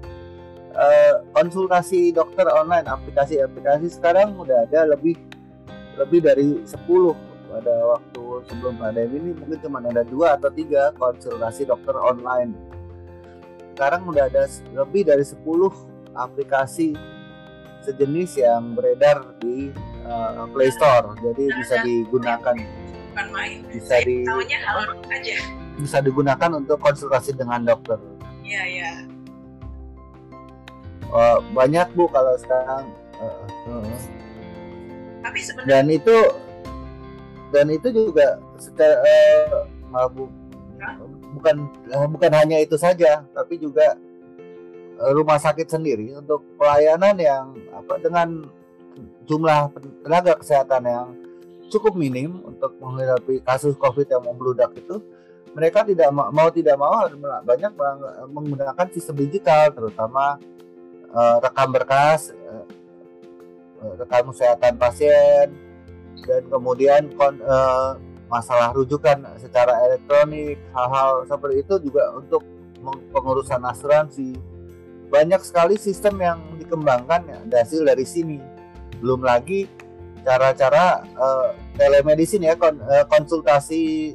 Uh, 0.79 1.27
konsultasi 1.35 2.15
dokter 2.15 2.47
online 2.47 2.87
aplikasi-aplikasi 2.87 3.91
sekarang 3.91 4.38
udah 4.38 4.62
ada 4.62 4.95
lebih 4.95 5.19
lebih 5.99 6.23
dari 6.23 6.62
10 6.62 6.87
pada 7.50 7.75
waktu 7.97 8.23
sebelum 8.47 8.79
pandemi 8.79 9.19
ini. 9.19 9.31
Mungkin 9.35 9.59
cuma 9.59 9.83
ada 9.83 10.07
dua 10.07 10.38
atau 10.38 10.53
tiga 10.55 10.95
konsultasi 10.95 11.67
dokter 11.67 11.99
online. 11.99 12.55
Sekarang 13.75 14.07
udah 14.07 14.31
ada 14.31 14.47
lebih 14.71 15.11
dari 15.11 15.27
10 15.27 15.43
aplikasi 16.15 16.95
sejenis 17.83 18.38
yang 18.38 18.79
beredar 18.79 19.35
di 19.43 19.75
uh, 20.07 20.47
Play 20.55 20.71
Store. 20.71 21.19
Jadi 21.19 21.50
bisa 21.59 21.83
digunakan 21.83 22.55
bukan 23.19 23.35
main. 23.35 23.59
Bisa 23.75 23.95
di 24.07 24.23
hal 24.23 24.79
aja. 25.11 25.37
Bisa 25.83 25.99
digunakan 25.99 26.51
untuk 26.55 26.79
konsultasi 26.79 27.35
dengan 27.35 27.67
dokter. 27.67 27.99
Iya 28.47 28.63
iya. 28.71 28.91
Uh, 31.11 31.43
banyak 31.51 31.91
bu 31.99 32.07
kalau 32.15 32.39
sekarang. 32.39 32.87
Uh, 33.19 33.43
uh. 33.67 33.99
tapi 35.19 35.43
sebenarnya 35.43 35.67
dan 35.67 35.85
itu 35.91 36.17
dan 37.51 37.67
itu 37.75 37.89
juga 37.91 38.39
secara 38.63 39.03
uh, 39.91 40.07
bu, 40.07 40.31
bukan 41.35 41.67
uh, 41.91 42.07
bukan 42.07 42.31
hanya 42.39 42.63
itu 42.63 42.79
saja 42.79 43.27
tapi 43.35 43.59
juga 43.59 43.99
uh, 45.03 45.11
rumah 45.11 45.43
sakit 45.43 45.67
sendiri 45.67 46.15
untuk 46.15 46.47
pelayanan 46.55 47.19
yang 47.19 47.51
apa 47.75 47.99
dengan 47.99 48.47
jumlah 49.27 49.75
tenaga 50.07 50.39
kesehatan 50.39 50.87
yang 50.87 51.09
cukup 51.69 51.95
minim 51.95 52.41
untuk 52.45 52.75
menghadapi 52.81 53.45
kasus 53.45 53.77
COVID 53.77 54.09
yang 54.09 54.25
membludak 54.25 54.73
itu, 54.77 55.01
mereka 55.53 55.85
tidak 55.85 56.13
mau 56.13 56.49
tidak 56.53 56.77
mau 56.77 57.09
banyak 57.45 57.73
menggunakan 58.29 58.87
sistem 58.93 59.17
digital, 59.25 59.73
terutama 59.73 60.37
uh, 61.13 61.37
rekam 61.41 61.73
berkas, 61.73 62.33
uh, 62.33 62.65
rekam 63.97 64.33
kesehatan 64.33 64.77
pasien, 64.77 65.53
dan 66.27 66.43
kemudian 66.49 67.13
kon, 67.17 67.41
uh, 67.43 67.97
masalah 68.29 68.77
rujukan 68.77 69.25
secara 69.41 69.89
elektronik, 69.89 70.61
hal-hal 70.77 71.25
seperti 71.25 71.65
itu 71.65 71.75
juga 71.91 72.13
untuk 72.13 72.45
pengurusan 73.11 73.65
asuransi. 73.65 74.37
Banyak 75.09 75.41
sekali 75.41 75.81
sistem 75.81 76.21
yang 76.21 76.39
dikembangkan 76.61 77.25
ya, 77.25 77.39
hasil 77.65 77.89
dari 77.89 78.05
sini. 78.05 78.37
Belum 79.01 79.25
lagi 79.25 79.65
cara-cara 80.28 81.00
uh, 81.16 81.56
telemedicine 81.80 82.52
ya 82.52 82.54
kon, 82.61 82.76
uh, 82.85 83.08
konsultasi 83.08 84.12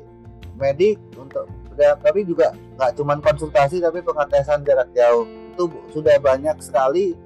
medik 0.61 1.01
untuk 1.17 1.49
sudah 1.73 1.97
tapi 1.97 2.21
juga 2.21 2.53
nggak 2.77 2.93
cuma 2.93 3.17
konsultasi 3.17 3.81
tapi 3.81 4.05
pengetesan 4.05 4.61
jarak 4.61 4.93
jauh 4.93 5.25
itu 5.25 5.65
sudah 5.89 6.21
banyak 6.21 6.53
sekali 6.61 7.17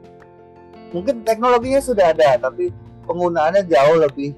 mungkin 0.96 1.28
teknologinya 1.28 1.84
sudah 1.84 2.16
ada 2.16 2.40
tapi 2.48 2.72
penggunaannya 3.04 3.68
jauh 3.68 4.00
lebih 4.00 4.32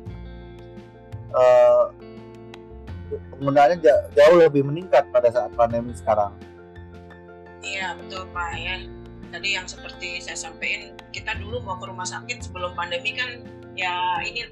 uh, 1.38 1.94
penggunaannya 3.38 3.78
jauh 4.18 4.38
lebih 4.38 4.66
meningkat 4.66 5.06
pada 5.10 5.30
saat 5.34 5.54
pandemi 5.54 5.94
sekarang. 5.94 6.34
Iya 7.66 7.98
betul 7.98 8.30
Pak 8.32 8.50
ya. 8.56 8.76
Tadi 9.30 9.50
yang 9.54 9.70
seperti 9.70 10.26
saya 10.26 10.38
sampaikan 10.38 10.98
kita 11.14 11.38
dulu 11.38 11.62
mau 11.62 11.78
ke 11.78 11.86
rumah 11.86 12.08
sakit 12.08 12.50
sebelum 12.50 12.74
pandemi 12.74 13.14
kan 13.14 13.46
ya 13.80 14.20
ini 14.28 14.44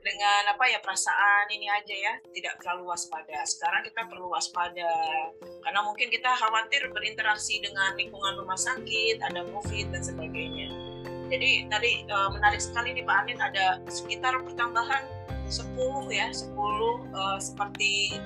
dengan 0.00 0.56
apa 0.56 0.64
ya 0.64 0.80
perasaan 0.80 1.52
ini 1.52 1.68
aja 1.68 1.92
ya 1.92 2.14
tidak 2.32 2.56
terlalu 2.64 2.88
waspada. 2.88 3.44
Sekarang 3.44 3.84
kita 3.84 4.08
perlu 4.08 4.32
waspada 4.32 4.92
karena 5.60 5.80
mungkin 5.84 6.08
kita 6.08 6.32
khawatir 6.40 6.88
berinteraksi 6.88 7.60
dengan 7.60 7.92
lingkungan 8.00 8.40
rumah 8.40 8.56
sakit, 8.56 9.20
ada 9.20 9.44
COVID 9.52 9.92
dan 9.92 10.02
sebagainya. 10.02 10.72
Jadi 11.30 11.70
tadi 11.70 11.92
uh, 12.10 12.32
menarik 12.32 12.58
sekali 12.58 12.96
nih 12.96 13.04
Pak 13.06 13.16
Anin 13.22 13.38
ada 13.38 13.78
sekitar 13.86 14.34
pertambahan 14.42 15.04
10 15.46 15.78
ya 16.10 16.26
10 16.32 16.56
uh, 16.56 17.38
seperti 17.38 18.18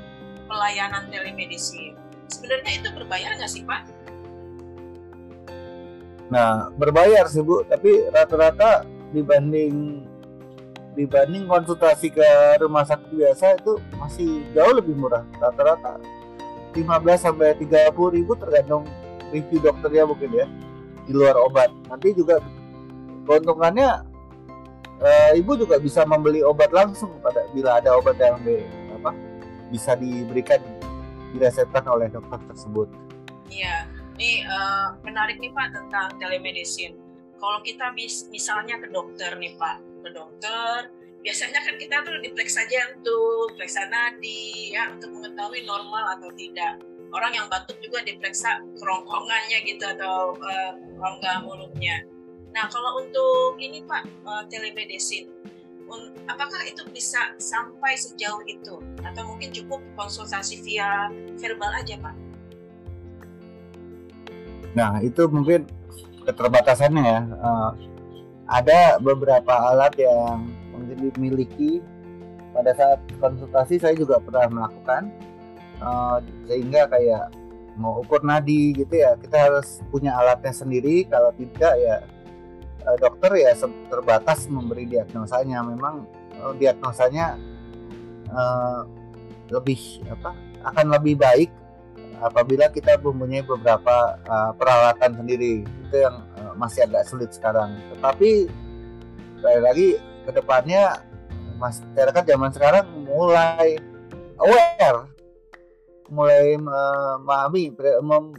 pelayanan 0.47 1.11
telemedicine. 1.11 1.99
Sebenarnya 2.31 2.81
itu 2.81 2.89
berbayar 2.95 3.37
nggak 3.37 3.51
sih 3.51 3.67
Pak? 3.67 3.83
Nah 6.33 6.73
berbayar 6.81 7.29
sih 7.29 7.45
Bu, 7.45 7.67
tapi 7.69 8.09
rata-rata 8.09 8.94
dibanding 9.15 10.03
dibanding 10.99 11.47
konsultasi 11.47 12.11
ke 12.11 12.27
rumah 12.59 12.87
sakit 12.87 13.11
biasa 13.15 13.59
itu 13.59 13.79
masih 13.99 14.43
jauh 14.55 14.75
lebih 14.75 14.95
murah 14.95 15.23
rata-rata 15.39 15.99
15 16.75 16.83
sampai 17.19 17.55
30 17.59 17.95
ribu 18.15 18.35
tergantung 18.35 18.87
review 19.31 19.59
dokternya 19.63 20.07
mungkin 20.07 20.31
ya 20.35 20.47
di 21.07 21.13
luar 21.15 21.39
obat 21.39 21.71
nanti 21.91 22.15
juga 22.15 22.43
keuntungannya 23.27 24.07
uh, 25.03 25.31
ibu 25.35 25.59
juga 25.59 25.79
bisa 25.83 26.07
membeli 26.07 26.45
obat 26.45 26.71
langsung 26.71 27.11
pada 27.21 27.43
bila 27.51 27.83
ada 27.83 27.99
obat 27.99 28.17
yang 28.21 28.39
di, 28.43 28.63
apa 28.95 29.11
bisa 29.73 29.99
diberikan 29.99 30.63
diresepkan 31.35 31.83
oleh 31.91 32.07
dokter 32.15 32.39
tersebut. 32.47 32.87
Iya, 33.51 33.91
ini 34.15 34.47
uh, 34.47 34.95
menarik 35.03 35.43
nih 35.43 35.51
Pak 35.51 35.75
tentang 35.75 36.15
telemedicine. 36.23 36.95
Kalau 37.45 37.61
kita 37.61 37.93
mis 37.93 38.25
misalnya 38.33 38.81
ke 38.81 38.89
dokter 38.89 39.37
nih 39.37 39.53
Pak, 39.61 39.77
ke 40.01 40.17
dokter 40.17 40.89
biasanya 41.21 41.61
kan 41.61 41.77
kita 41.77 42.01
tuh 42.01 42.17
diperiksa 42.25 42.65
jantung, 42.73 43.53
periksa 43.53 43.85
nadi 43.93 44.73
ya 44.73 44.89
untuk 44.89 45.13
mengetahui 45.13 45.69
normal 45.69 46.17
atau 46.17 46.33
tidak. 46.41 46.81
Orang 47.13 47.37
yang 47.37 47.45
batuk 47.53 47.77
juga 47.85 48.01
diperiksa 48.01 48.65
kerongkongannya 48.81 49.61
gitu 49.61 49.85
atau 49.85 50.33
uh, 50.41 50.73
rongga 50.97 51.45
mulutnya. 51.45 52.09
Nah 52.57 52.65
kalau 52.73 53.05
untuk 53.05 53.61
ini 53.61 53.85
Pak 53.85 54.09
uh, 54.25 54.49
telemedicine, 54.49 55.29
apakah 56.25 56.65
itu 56.65 56.81
bisa 56.97 57.37
sampai 57.37 57.93
sejauh 57.93 58.41
itu 58.49 58.81
atau 59.05 59.23
mungkin 59.29 59.53
cukup 59.53 59.85
konsultasi 60.01 60.65
via 60.65 61.13
verbal 61.37 61.77
aja 61.77 62.01
Pak? 62.01 62.17
Nah 64.73 65.05
itu 65.05 65.29
mungkin 65.29 65.84
keterbatasannya 66.25 67.05
ya. 67.05 67.21
Uh, 67.39 67.71
ada 68.45 69.01
beberapa 69.01 69.53
alat 69.53 69.97
yang 69.97 70.49
mungkin 70.73 71.13
dimiliki. 71.13 71.81
Pada 72.55 72.71
saat 72.71 73.03
konsultasi 73.19 73.83
saya 73.83 73.99
juga 73.99 74.23
pernah 74.23 74.47
melakukan 74.47 75.11
uh, 75.83 76.23
sehingga 76.47 76.87
kayak 76.87 77.35
mau 77.75 77.99
ukur 77.99 78.23
nadi 78.23 78.71
gitu 78.71 78.95
ya 78.95 79.19
kita 79.19 79.51
harus 79.51 79.83
punya 79.91 80.15
alatnya 80.15 80.55
sendiri. 80.55 81.03
Kalau 81.11 81.35
tidak 81.35 81.75
ya 81.83 82.07
uh, 82.87 82.97
dokter 83.03 83.43
ya 83.43 83.59
terbatas 83.91 84.47
memberi 84.47 84.87
diagnosanya. 84.87 85.67
Memang 85.67 86.07
uh, 86.39 86.55
diagnosanya 86.55 87.35
uh, 88.31 88.87
lebih 89.51 90.05
apa 90.09 90.31
akan 90.65 90.87
lebih 90.95 91.19
baik 91.19 91.51
apabila 92.21 92.71
kita 92.71 93.01
mempunyai 93.01 93.43
beberapa 93.43 94.19
uh, 94.29 94.51
peralatan 94.55 95.19
sendiri 95.19 95.65
itu 95.65 95.97
yang 95.97 96.23
uh, 96.43 96.55
masih 96.59 96.87
agak 96.87 97.07
sulit 97.09 97.31
sekarang 97.35 97.75
tetapi 97.97 98.51
sekali 99.41 99.61
lagi 99.61 99.89
ke 100.25 100.31
depannya 100.33 100.99
masyarakat 101.59 102.23
zaman 102.27 102.51
sekarang 102.53 102.87
mulai 103.07 103.79
aware 104.39 105.15
mulai 106.13 106.61
memahami 106.61 107.73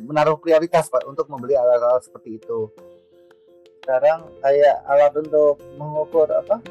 menaruh 0.05 0.37
prioritas 0.37 0.85
Pak 0.85 1.01
untuk 1.09 1.25
membeli 1.25 1.57
alat-alat 1.57 2.05
seperti 2.05 2.37
itu. 2.37 2.69
Sekarang 3.81 4.29
kayak 4.41 4.85
alat 4.85 5.13
untuk 5.17 5.57
mengukur 5.77 6.29
apa? 6.29 6.61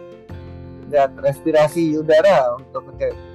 lihat 0.92 1.16
respirasi 1.16 1.96
udara 1.96 2.60
untuk 2.60 2.84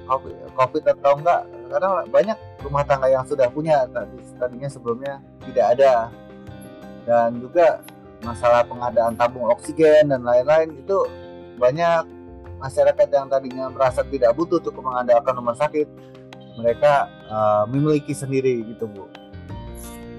COVID, 0.06 0.34
COVID 0.54 0.84
atau 0.96 1.12
enggak. 1.18 1.42
Karena 1.70 2.02
banyak 2.10 2.38
rumah 2.66 2.82
tangga 2.82 3.06
yang 3.06 3.22
sudah 3.22 3.46
punya 3.46 3.86
tadi 3.94 4.18
tadinya 4.36 4.66
sebelumnya 4.66 5.22
tidak 5.46 5.78
ada. 5.78 6.10
Dan 7.06 7.38
juga 7.38 7.80
masalah 8.26 8.66
pengadaan 8.66 9.14
tabung 9.16 9.48
oksigen 9.48 10.10
dan 10.10 10.20
lain-lain 10.26 10.74
itu 10.76 10.98
banyak 11.56 12.04
masyarakat 12.60 13.08
yang 13.08 13.30
tadinya 13.30 13.72
merasa 13.72 14.04
tidak 14.04 14.36
butuh 14.36 14.60
untuk 14.60 14.76
mengandalkan 14.84 15.32
rumah 15.32 15.56
sakit 15.56 15.88
mereka 16.60 17.08
uh, 17.30 17.64
memiliki 17.70 18.12
sendiri 18.12 18.66
gitu 18.66 18.84
bu. 18.90 19.08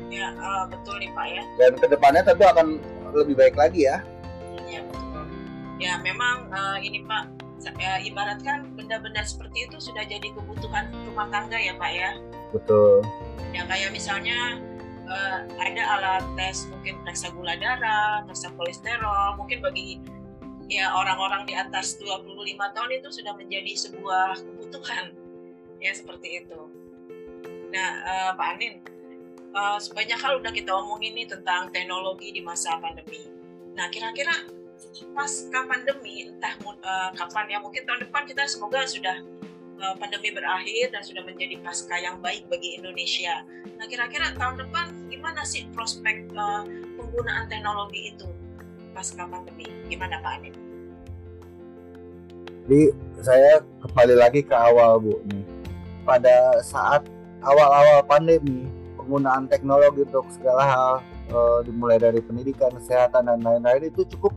Ya 0.09 0.33
uh, 0.39 0.65
betul 0.71 0.97
nih 0.97 1.11
pak 1.13 1.25
ya. 1.29 1.43
Dan 1.59 1.71
ke 1.77 1.85
depannya 1.91 2.21
tentu 2.25 2.47
akan 2.47 2.81
lebih 3.13 3.35
baik 3.37 3.55
lagi 3.59 3.85
ya. 3.85 4.01
Ya 4.65 4.81
betul. 4.87 5.23
Ya 5.77 5.93
memang 6.01 6.49
uh, 6.49 6.77
ini 6.81 7.05
pak 7.05 7.40
ya, 7.77 8.01
ibaratkan 8.01 8.73
benda-benda 8.73 9.21
seperti 9.21 9.69
itu 9.69 9.77
sudah 9.77 10.01
jadi 10.07 10.33
kebutuhan 10.33 10.89
rumah 11.05 11.27
tangga 11.29 11.57
ya 11.57 11.77
pak 11.77 11.91
ya. 11.93 12.11
Betul. 12.55 13.05
Ya 13.51 13.67
kayak 13.67 13.93
misalnya 13.93 14.57
uh, 15.07 15.39
ada 15.59 15.83
alat 15.99 16.25
tes 16.39 16.65
mungkin 16.71 16.99
periksa 17.03 17.29
gula 17.35 17.55
darah, 17.59 18.23
periksa 18.25 18.49
kolesterol, 18.55 19.37
mungkin 19.37 19.59
bagi 19.61 19.99
ya 20.71 20.87
orang-orang 20.95 21.43
di 21.43 21.53
atas 21.53 21.99
25 21.99 22.31
tahun 22.55 22.91
itu 22.95 23.09
sudah 23.11 23.33
menjadi 23.35 23.71
sebuah 23.75 24.39
kebutuhan 24.39 25.11
ya 25.83 25.91
seperti 25.91 26.45
itu. 26.45 26.61
Nah, 27.71 27.89
uh, 28.03 28.31
Pak 28.35 28.47
Anin, 28.55 28.79
uh, 29.51 29.79
sebanyak 29.79 30.19
hal 30.19 30.39
udah 30.39 30.51
kita 30.51 30.71
omongin 30.71 31.15
nih 31.15 31.27
tentang 31.27 31.71
teknologi 31.75 32.31
di 32.31 32.41
masa 32.43 32.79
pandemi. 32.79 33.27
Nah, 33.75 33.87
kira-kira 33.91 34.31
pasca 35.13 35.59
pandemi, 35.67 36.29
entah 36.29 36.53
uh, 36.63 37.09
kapan 37.13 37.45
ya, 37.53 37.57
mungkin 37.61 37.83
tahun 37.85 38.07
depan 38.07 38.23
kita 38.25 38.47
semoga 38.49 38.85
sudah 38.85 39.17
uh, 39.81 39.95
pandemi 39.97 40.33
berakhir 40.33 40.93
dan 40.93 41.01
sudah 41.05 41.21
menjadi 41.25 41.59
pasca 41.61 41.95
yang 41.97 42.17
baik 42.19 42.45
bagi 42.47 42.77
Indonesia. 42.77 43.45
Nah, 43.77 43.85
kira-kira 43.89 44.33
tahun 44.37 44.61
depan 44.61 45.09
gimana 45.09 45.41
sih 45.45 45.69
prospek 45.73 46.29
uh, 46.33 46.65
penggunaan 46.97 47.49
teknologi 47.49 48.13
itu? 48.13 48.29
pasca 48.91 49.23
pandemi. 49.25 49.65
Gimana 49.87 50.19
Pak 50.19 50.31
Anin? 50.39 50.53
Jadi 52.61 52.81
saya 53.23 53.63
kembali 53.81 54.15
lagi 54.19 54.41
ke 54.45 54.53
awal 54.53 55.01
Bu 55.01 55.17
nih. 55.25 55.43
Pada 56.05 56.59
saat 56.61 57.07
awal-awal 57.41 58.05
pandemi, 58.05 58.69
penggunaan 58.99 59.49
teknologi 59.49 60.05
untuk 60.05 60.27
segala 60.29 60.63
hal 60.67 60.91
dimulai 61.63 61.95
dari 61.95 62.19
pendidikan, 62.19 62.75
kesehatan 62.75 63.31
dan 63.31 63.39
lain-lain 63.39 63.87
itu 63.87 64.03
cukup 64.03 64.35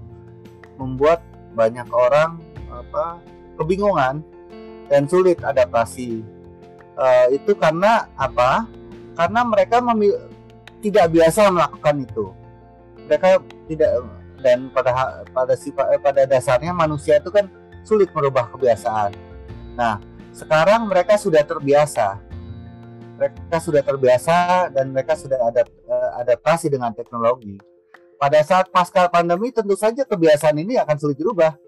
membuat 0.80 1.22
banyak 1.54 1.86
orang 1.94 2.42
apa 2.70 3.22
kebingungan 3.58 4.20
dan 4.90 5.06
sulit 5.06 5.38
adaptasi. 5.40 6.22
E, 6.94 7.06
itu 7.34 7.54
karena 7.54 8.10
apa? 8.18 8.66
Karena 9.14 9.40
mereka 9.46 9.78
tidak 10.82 11.06
biasa 11.14 11.48
melakukan 11.48 11.96
itu. 12.02 12.26
Mereka 13.06 13.28
tidak 13.70 13.90
dan 14.44 14.68
pada 14.68 15.24
pada 15.32 15.54
sifat 15.56 15.96
eh, 15.96 16.00
pada 16.04 16.28
dasarnya 16.28 16.76
manusia 16.76 17.16
itu 17.16 17.32
kan 17.32 17.48
sulit 17.80 18.12
merubah 18.12 18.52
kebiasaan. 18.52 19.16
Nah, 19.72 19.96
sekarang 20.36 20.84
mereka 20.84 21.16
sudah 21.16 21.40
terbiasa. 21.40 22.20
Mereka 23.16 23.56
sudah 23.62 23.80
terbiasa 23.80 24.68
dan 24.68 24.92
mereka 24.92 25.16
sudah 25.16 25.40
eh, 25.48 26.10
adaptasi 26.20 26.68
dengan 26.68 26.92
teknologi. 26.92 27.56
Pada 28.24 28.40
saat 28.40 28.72
pasca 28.72 29.04
pandemi 29.12 29.52
tentu 29.52 29.76
saja 29.76 30.00
kebiasaan 30.00 30.56
ini 30.56 30.80
akan 30.80 30.96
sulit 30.96 31.20
dirubah. 31.20 31.60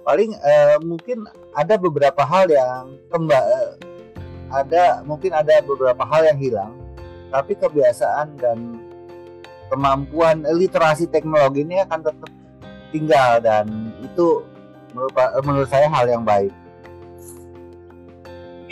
Paling 0.00 0.32
eh, 0.32 0.80
mungkin 0.80 1.28
ada 1.52 1.76
beberapa 1.76 2.24
hal 2.24 2.48
yang 2.48 2.96
kembali 3.12 3.44
eh, 3.44 3.70
ada 4.48 5.04
mungkin 5.04 5.28
ada 5.36 5.60
beberapa 5.60 6.00
hal 6.08 6.24
yang 6.24 6.40
hilang, 6.40 6.72
tapi 7.28 7.52
kebiasaan 7.52 8.32
dan 8.40 8.80
kemampuan 9.68 10.40
literasi 10.48 11.04
teknologi 11.04 11.68
ini 11.68 11.84
akan 11.84 12.00
tetap 12.00 12.32
tinggal 12.96 13.36
dan 13.44 13.92
itu 14.00 14.40
menurut, 14.96 15.12
menurut 15.44 15.68
saya 15.68 15.84
hal 15.84 16.08
yang 16.08 16.24
baik. 16.24 16.48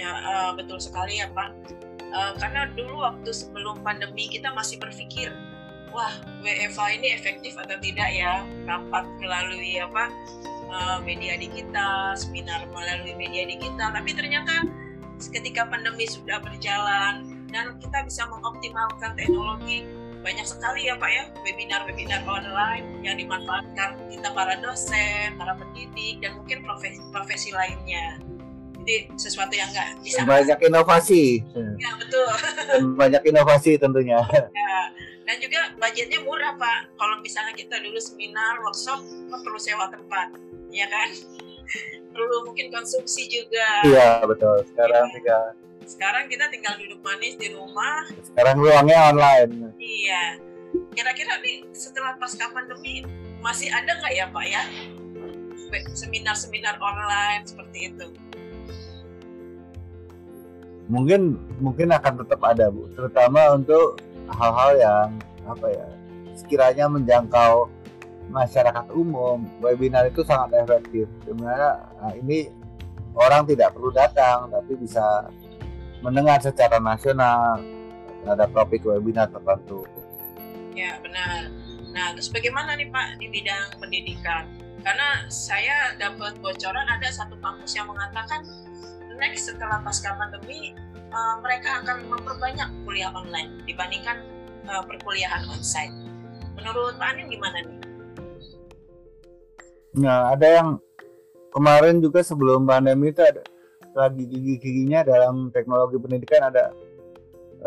Ya 0.00 0.16
uh, 0.16 0.56
betul 0.56 0.80
sekali 0.80 1.20
ya 1.20 1.28
Pak. 1.36 1.52
uh, 2.08 2.32
karena 2.40 2.72
dulu 2.72 3.04
waktu 3.04 3.36
sebelum 3.36 3.84
pandemi 3.84 4.32
kita 4.32 4.48
masih 4.56 4.80
berpikir 4.80 5.28
wah 5.98 6.14
WFA 6.46 6.94
ini 6.94 7.10
efektif 7.10 7.58
atau 7.58 7.74
tidak 7.82 8.06
ya 8.14 8.46
rapat 8.70 9.02
melalui 9.18 9.82
apa 9.82 10.06
uh, 10.70 11.02
media 11.02 11.34
digital 11.34 12.14
seminar 12.14 12.62
melalui 12.70 13.18
media 13.18 13.42
digital 13.50 13.90
tapi 13.90 14.14
ternyata 14.14 14.62
ketika 15.18 15.66
pandemi 15.66 16.06
sudah 16.06 16.38
berjalan 16.38 17.42
dan 17.50 17.74
kita 17.82 18.06
bisa 18.06 18.30
mengoptimalkan 18.30 19.18
teknologi 19.18 19.82
banyak 20.22 20.46
sekali 20.46 20.86
ya 20.86 20.94
Pak 20.94 21.10
ya 21.10 21.24
webinar-webinar 21.42 22.22
online 22.30 23.02
yang 23.02 23.18
dimanfaatkan 23.18 23.98
kita 24.10 24.28
para 24.34 24.58
dosen, 24.58 25.34
para 25.38 25.54
pendidik 25.54 26.18
dan 26.22 26.34
mungkin 26.38 26.66
profesi, 26.66 26.98
profesi 27.14 27.50
lainnya. 27.54 28.18
Jadi 28.88 29.20
sesuatu 29.20 29.52
yang 29.52 29.68
enggak 29.68 30.00
bisa. 30.00 30.24
Banyak 30.24 30.58
inovasi. 30.64 31.44
Ya 31.76 31.92
betul. 32.00 32.24
Dan 32.72 32.96
banyak 32.96 33.20
inovasi 33.28 33.76
tentunya. 33.76 34.16
Ya. 34.32 34.76
Dan 35.28 35.36
juga 35.44 35.60
budgetnya 35.76 36.24
murah 36.24 36.56
Pak. 36.56 36.96
Kalau 36.96 37.20
misalnya 37.20 37.52
kita 37.52 37.84
dulu 37.84 38.00
seminar, 38.00 38.64
workshop, 38.64 39.04
kan 39.04 39.44
perlu 39.44 39.60
sewa 39.60 39.92
tempat, 39.92 40.32
ya 40.72 40.88
kan? 40.88 41.12
Perlu 42.16 42.48
mungkin 42.48 42.72
konsumsi 42.72 43.28
juga. 43.28 43.84
Iya 43.84 44.24
betul. 44.24 44.64
Sekarang 44.72 45.12
ya. 45.12 45.12
juga 45.12 45.36
sekarang 45.84 46.24
kita 46.32 46.48
tinggal 46.48 46.80
duduk 46.80 47.04
manis 47.04 47.36
di 47.36 47.52
rumah. 47.52 48.08
Sekarang 48.24 48.56
ruangnya 48.56 49.12
online. 49.12 49.76
Iya. 49.76 50.40
Kira-kira 50.96 51.44
nih 51.44 51.68
setelah 51.76 52.16
pasca 52.16 52.48
pandemi 52.52 53.04
masih 53.44 53.68
ada 53.68 54.00
nggak 54.00 54.12
ya 54.16 54.26
Pak 54.32 54.44
ya 54.48 54.62
seminar-seminar 55.92 56.80
online 56.80 57.44
seperti 57.44 57.92
itu? 57.92 58.08
Mungkin 60.88 61.36
mungkin 61.60 61.92
akan 61.92 62.24
tetap 62.24 62.40
ada 62.40 62.72
Bu, 62.72 62.88
terutama 62.96 63.52
untuk 63.52 64.00
hal-hal 64.32 64.70
yang 64.80 65.08
apa 65.44 65.66
ya 65.68 65.88
sekiranya 66.36 66.88
menjangkau 66.88 67.68
masyarakat 68.28 68.86
umum 68.92 69.48
webinar 69.64 70.04
itu 70.04 70.20
sangat 70.20 70.60
efektif 70.60 71.08
di 71.24 71.32
mana 71.32 71.88
nah 71.96 72.12
ini 72.12 72.52
orang 73.16 73.48
tidak 73.48 73.72
perlu 73.72 73.88
datang 73.88 74.52
tapi 74.52 74.76
bisa 74.76 75.32
mendengar 76.04 76.38
secara 76.38 76.78
nasional 76.78 77.58
terhadap 78.22 78.48
topik 78.54 78.84
webinar 78.86 79.26
tertentu. 79.30 79.82
Ya 80.76 81.00
benar. 81.02 81.50
Nah 81.90 82.14
terus 82.14 82.30
bagaimana 82.30 82.78
nih 82.78 82.86
Pak 82.92 83.18
di 83.18 83.26
bidang 83.32 83.80
pendidikan? 83.82 84.46
Karena 84.86 85.26
saya 85.26 85.98
dapat 85.98 86.38
bocoran 86.38 86.86
ada 86.86 87.10
satu 87.10 87.34
kampus 87.42 87.74
yang 87.74 87.90
mengatakan 87.90 88.46
next 89.18 89.50
setelah 89.50 89.82
pasca 89.82 90.14
pandemi 90.14 90.72
uh, 91.12 91.36
mereka 91.42 91.82
akan 91.84 92.06
memperbanyak 92.08 92.68
kuliah 92.86 93.10
online 93.12 93.62
dibandingkan 93.66 94.22
uh, 94.70 94.82
perkuliahan 94.86 95.44
onsite. 95.50 95.94
Menurut 96.58 96.98
Pak 96.98 97.14
Anin 97.14 97.30
gimana 97.30 97.58
nih? 97.62 97.78
Nah 99.98 100.32
ada 100.34 100.46
yang 100.46 100.68
kemarin 101.50 101.98
juga 101.98 102.22
sebelum 102.22 102.66
pandemi 102.66 103.10
itu 103.10 103.22
ada 103.22 103.42
lagi 103.96 104.22
gigi-giginya 104.30 105.02
dalam 105.02 105.50
teknologi 105.50 105.98
pendidikan 105.98 106.54
ada 106.54 106.70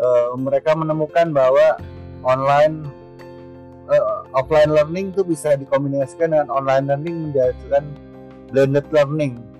uh, 0.00 0.32
mereka 0.40 0.72
menemukan 0.72 1.28
bahwa 1.28 1.76
online 2.24 2.88
uh, 3.92 4.24
offline 4.32 4.72
learning 4.72 5.12
itu 5.12 5.22
bisa 5.26 5.58
dikombinasikan 5.58 6.32
dengan 6.32 6.48
online 6.48 6.88
learning 6.88 7.16
menjadikan 7.30 7.84
blended 8.48 8.86
learning. 8.92 9.51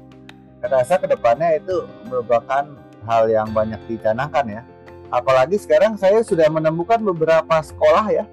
Rasa 0.63 0.95
ke 1.03 1.11
depannya 1.11 1.59
itu 1.59 1.87
merupakan 2.07 2.71
hal 3.03 3.23
yang 3.27 3.51
banyak 3.51 3.83
dicanangkan 3.91 4.47
ya. 4.47 4.63
Apalagi 5.11 5.59
sekarang 5.59 5.99
saya 5.99 6.23
sudah 6.23 6.49
menemukan 6.49 7.03
beberapa 7.03 7.61
sekolah 7.61 8.09
ya, 8.15 8.25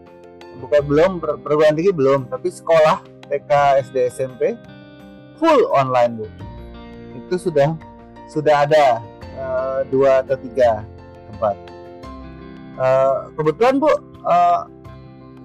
bukan 0.64 0.82
belum 0.86 1.12
perguruan 1.20 1.76
tinggi 1.76 1.92
belum, 1.92 2.30
tapi 2.32 2.54
sekolah 2.54 3.04
TK, 3.28 3.52
SD, 3.90 3.98
SMP 4.14 4.56
full 5.42 5.68
online 5.72 6.22
bu. 6.22 6.26
Itu 7.18 7.50
sudah 7.50 7.74
sudah 8.30 8.70
ada 8.70 9.02
uh, 9.40 9.80
dua 9.90 10.22
atau 10.22 10.38
tiga 10.38 10.86
tempat. 11.34 11.56
Uh, 12.80 13.28
kebetulan 13.36 13.76
Bu, 13.82 13.92
uh, 14.24 14.64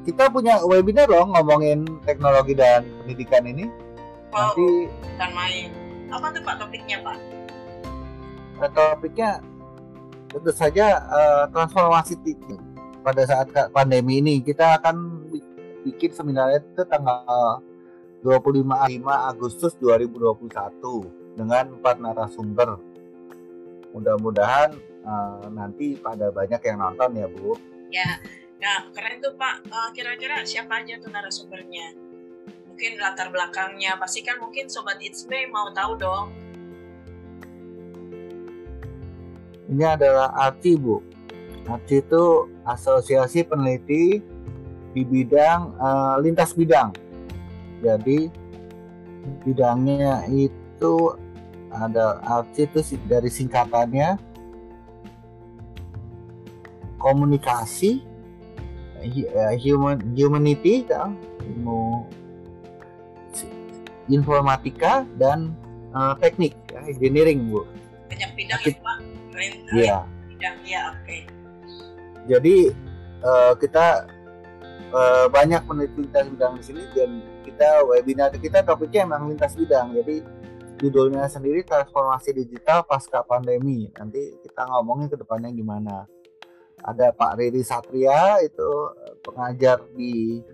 kita 0.04 0.30
punya 0.30 0.60
webinar 0.62 1.08
loh 1.08 1.26
ngomongin 1.34 1.86
teknologi 2.04 2.54
dan 2.54 2.84
pendidikan 3.02 3.42
ini. 3.48 3.66
Oh, 4.34 4.52
Nanti 4.52 4.68
bukan 4.90 5.30
main. 5.34 5.83
Apa 6.10 6.26
tuh 6.32 6.42
Pak 6.44 6.56
topiknya 6.60 6.96
Pak? 7.00 7.18
Uh, 8.60 8.70
topiknya 8.70 9.40
tentu 10.28 10.50
saja 10.50 11.00
uh, 11.08 11.44
transformasi 11.50 12.18
tinggi. 12.20 12.56
Pada 13.04 13.22
saat 13.28 13.52
pandemi 13.70 14.24
ini 14.24 14.40
kita 14.40 14.80
akan 14.80 15.28
bikin 15.84 16.10
seminar 16.16 16.56
itu 16.56 16.82
tanggal 16.88 17.60
25 18.24 18.64
Agustus 19.04 19.76
2021 19.76 21.36
dengan 21.36 21.64
empat 21.76 22.00
narasumber. 22.00 22.80
Mudah-mudahan 23.92 24.72
uh, 25.04 25.46
nanti 25.52 26.00
pada 26.00 26.32
banyak 26.32 26.58
yang 26.64 26.80
nonton 26.80 27.20
ya 27.20 27.28
Bu. 27.28 27.54
Ya, 27.92 28.18
ya 28.58 28.88
keren 28.90 29.20
tuh 29.20 29.36
Pak. 29.36 29.68
Uh, 29.68 29.88
kira-kira 29.92 30.40
siapa 30.48 30.80
aja 30.80 30.96
tuh 30.98 31.12
narasumbernya? 31.12 32.03
Mungkin 32.74 32.98
latar 32.98 33.30
belakangnya, 33.30 33.94
pasti 34.02 34.26
kan 34.26 34.42
mungkin 34.42 34.66
Sobat 34.66 34.98
It's 34.98 35.30
Me 35.30 35.46
mau 35.46 35.70
tahu 35.70 35.94
dong. 35.94 36.34
Ini 39.70 39.94
adalah 39.94 40.34
ARCI 40.34 40.74
Bu. 40.74 40.98
ARCI 41.70 42.02
itu 42.02 42.50
Asosiasi 42.66 43.46
Peneliti 43.46 44.18
di 44.90 45.02
bidang 45.06 45.78
uh, 45.78 46.18
lintas 46.18 46.50
bidang. 46.50 46.90
Jadi 47.78 48.26
bidangnya 49.46 50.26
itu 50.34 51.14
ada 51.70 52.18
arti 52.26 52.66
itu 52.66 52.98
dari 53.06 53.30
singkatannya 53.30 54.18
komunikasi 56.98 58.02
eh, 58.98 59.54
human 59.62 60.02
humanity 60.18 60.82
ilmu 61.46 62.02
informatika 64.08 65.06
dan 65.16 65.52
uh, 65.94 66.14
teknik 66.20 66.56
ya, 66.72 66.80
engineering 66.84 67.48
bu 67.48 67.64
banyak 68.10 68.30
bidang 68.36 68.60
ya 68.62 68.74
pak 68.80 68.98
iya 69.74 69.96
bidang 70.28 70.56
ya 70.64 70.80
oke 70.92 71.02
okay. 71.04 71.22
jadi 72.28 72.56
uh, 73.24 73.52
kita 73.56 73.86
uh, 74.92 75.26
banyak 75.32 75.60
peneliti 75.64 76.04
lintas 76.04 76.26
bidang 76.28 76.52
di 76.60 76.62
sini 76.64 76.82
dan 76.92 77.10
kita 77.44 77.68
webinar 77.86 78.32
kita 78.36 78.64
topiknya 78.64 79.08
memang 79.08 79.32
lintas 79.32 79.56
bidang 79.56 79.92
jadi 79.96 80.24
judulnya 80.78 81.30
sendiri 81.30 81.62
transformasi 81.62 82.34
digital 82.34 82.82
pasca 82.84 83.22
pandemi. 83.22 83.90
Nanti 83.94 84.36
kita 84.42 84.66
ngomongin 84.68 85.08
ke 85.08 85.16
depannya 85.16 85.50
gimana. 85.54 86.04
Ada 86.84 87.16
Pak 87.16 87.40
Riri 87.40 87.64
Satria 87.64 88.42
itu 88.44 88.70
pengajar 89.24 89.80
di 89.96 90.44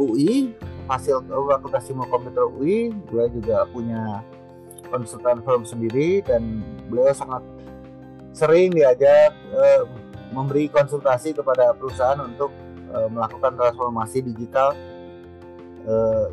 UI, 0.00 0.48
hasil 0.88 1.24
Fakultas 1.26 1.88
Ilmu 1.88 2.04
Komputer 2.08 2.44
UI. 2.48 2.92
Beliau 3.08 3.28
juga 3.32 3.64
punya 3.70 4.20
konsultan 4.92 5.40
firm 5.42 5.64
sendiri 5.64 6.20
dan 6.22 6.62
beliau 6.86 7.10
sangat 7.10 7.42
sering 8.34 8.74
diajak 8.74 9.32
eh, 9.34 9.82
memberi 10.34 10.66
konsultasi 10.68 11.32
kepada 11.32 11.72
perusahaan 11.78 12.18
untuk 12.20 12.50
eh, 12.92 13.08
melakukan 13.08 13.54
transformasi 13.54 14.22
digital 14.26 14.74
eh, 15.86 16.26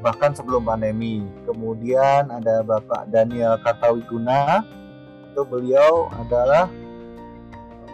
bahkan 0.00 0.32
sebelum 0.32 0.64
pandemi. 0.64 1.24
Kemudian 1.44 2.28
ada 2.32 2.64
Bapak 2.64 3.08
Daniel 3.12 3.60
Kartawiguna, 3.60 4.64
itu 5.30 5.42
beliau 5.46 6.08
adalah 6.18 6.66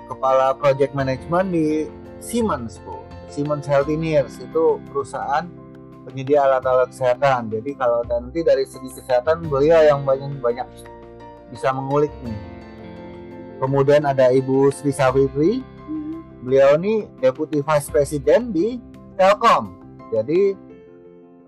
kepala 0.07 0.55
project 0.57 0.95
management 0.95 1.51
di 1.53 1.91
Siemens, 2.23 2.81
Bu. 2.81 3.05
Siemens 3.27 3.67
Healthineers 3.67 4.39
itu 4.39 4.79
perusahaan 4.89 5.45
penyedia 6.07 6.47
alat-alat 6.47 6.95
kesehatan. 6.95 7.51
Jadi 7.51 7.75
kalau 7.75 8.07
nanti 8.07 8.47
dari 8.47 8.63
segi 8.63 8.95
kesehatan 8.95 9.51
beliau 9.51 9.83
yang 9.83 10.07
banyak 10.07 10.39
banyak 10.39 10.67
bisa 11.51 11.75
mengulik 11.75 12.15
nih. 12.23 12.39
Kemudian 13.59 14.07
ada 14.07 14.31
Ibu 14.31 14.71
Sri 14.71 14.95
Savitri, 14.95 15.67
beliau 16.47 16.79
ini 16.79 17.11
Deputy 17.19 17.59
Vice 17.59 17.91
President 17.91 18.55
di 18.55 18.79
Telkom. 19.19 19.75
Jadi 20.15 20.55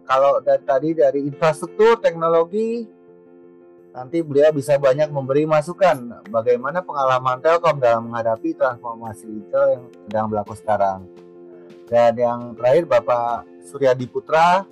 kalau 0.09 0.41
dari, 0.43 0.63
tadi 0.65 0.91
dari 0.97 1.21
infrastruktur 1.29 2.01
teknologi 2.01 2.89
nanti 3.93 4.25
beliau 4.25 4.51
bisa 4.57 4.79
banyak 4.81 5.11
memberi 5.13 5.45
masukan 5.45 6.25
bagaimana 6.33 6.81
pengalaman 6.81 7.39
Telkom 7.45 7.77
dalam 7.79 8.11
menghadapi 8.11 8.57
transformasi 8.57 9.29
digital 9.29 9.65
yang 9.71 9.85
sedang 10.09 10.27
berlaku 10.33 10.55
sekarang. 10.57 11.05
Dan 11.89 12.13
yang 12.21 12.41
terakhir 12.57 12.85
Bapak 12.85 13.49
Suryadi 13.69 14.09
Putra 14.09 14.65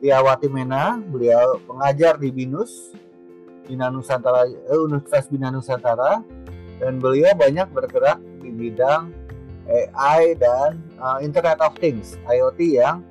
Liawati 0.00 0.48
Mena, 0.48 0.96
beliau 0.96 1.60
pengajar 1.68 2.16
di 2.16 2.32
BINUS 2.32 2.96
Bina 3.68 3.92
Nusantara 3.92 4.48
eh, 4.48 4.80
Universitas 4.80 5.28
Bina 5.28 5.52
Nusantara 5.52 6.24
dan 6.80 6.96
beliau 6.96 7.36
banyak 7.36 7.68
bergerak 7.68 8.16
di 8.40 8.48
bidang 8.48 9.12
AI 9.68 10.34
dan 10.40 10.80
uh, 10.98 11.20
Internet 11.20 11.60
of 11.60 11.76
Things 11.76 12.16
IoT 12.24 12.80
yang 12.80 13.04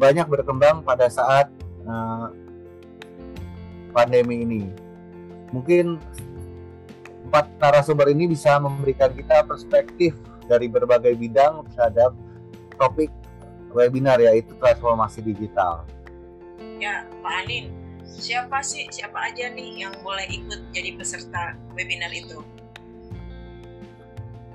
banyak 0.00 0.24
berkembang 0.26 0.80
pada 0.80 1.12
saat 1.12 1.52
uh, 1.84 2.32
pandemi 3.92 4.42
ini. 4.42 4.64
Mungkin 5.52 6.00
empat 7.28 7.46
narasumber 7.60 8.10
ini 8.10 8.32
bisa 8.32 8.56
memberikan 8.56 9.12
kita 9.12 9.44
perspektif 9.44 10.16
dari 10.48 10.66
berbagai 10.66 11.14
bidang 11.14 11.68
terhadap 11.70 12.16
topik 12.80 13.12
webinar 13.72 14.18
yaitu 14.18 14.52
transformasi 14.58 15.22
digital. 15.22 15.86
Ya, 16.80 17.04
Pak 17.20 17.44
Anin, 17.44 17.70
siapa 18.04 18.60
sih 18.60 18.88
siapa 18.88 19.30
aja 19.30 19.52
nih 19.52 19.84
yang 19.84 19.94
boleh 20.00 20.24
ikut 20.28 20.60
jadi 20.72 20.96
peserta 20.96 21.54
webinar 21.74 22.10
itu? 22.10 22.40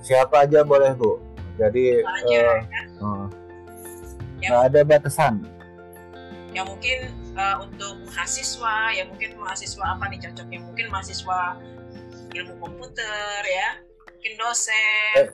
Siapa 0.02 0.46
aja 0.46 0.62
boleh 0.62 0.94
bu. 0.94 1.18
Jadi 1.58 2.02
Siapa 2.04 2.14
aja, 2.22 2.38
uh, 2.38 2.58
ya? 2.62 2.84
uh, 3.02 3.26
Ya. 4.36 4.48
nggak 4.52 4.64
ada 4.70 4.82
batasan. 4.84 5.34
ya 6.52 6.64
mungkin 6.64 7.12
uh, 7.36 7.68
untuk 7.68 8.00
mahasiswa 8.08 8.76
ya 8.96 9.04
mungkin 9.12 9.36
mahasiswa 9.36 9.84
apa 9.92 10.08
nih 10.08 10.24
cocoknya 10.24 10.60
mungkin 10.64 10.88
mahasiswa 10.88 11.60
ilmu 12.32 12.56
komputer 12.64 13.42
ya 13.44 13.70
mungkin 14.08 14.34
dosen 14.40 15.12
Eh. 15.20 15.28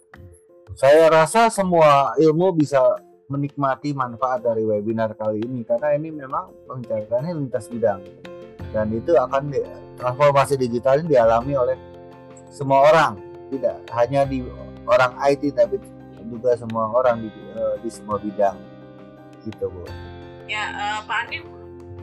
Saya 0.74 1.14
rasa 1.14 1.54
semua 1.54 2.18
ilmu 2.18 2.58
bisa 2.58 2.82
menikmati 3.32 3.96
manfaat 3.96 4.44
dari 4.44 4.68
webinar 4.68 5.16
kali 5.16 5.40
ini 5.40 5.64
karena 5.64 5.96
ini 5.96 6.12
memang 6.12 6.52
pembicaraannya 6.68 7.34
lintas 7.40 7.72
bidang. 7.72 8.04
Dan 8.72 8.92
itu 8.92 9.16
akan 9.16 9.52
di, 9.52 9.64
transformasi 9.96 10.60
digital 10.60 11.00
ini 11.00 11.16
dialami 11.16 11.54
oleh 11.56 11.78
semua 12.52 12.92
orang. 12.92 13.14
Tidak 13.52 13.88
hanya 13.96 14.28
di 14.28 14.44
orang 14.88 15.16
IT 15.28 15.56
tapi 15.56 15.80
juga 16.28 16.56
semua 16.60 16.92
orang 16.92 17.24
di, 17.24 17.30
eh, 17.32 17.76
di 17.80 17.90
semua 17.92 18.20
bidang. 18.20 18.60
Gitu 19.42 19.66
bu. 19.66 19.82
ya 20.46 20.70
uh, 20.78 21.00
Pak 21.10 21.26
Anin 21.26 21.48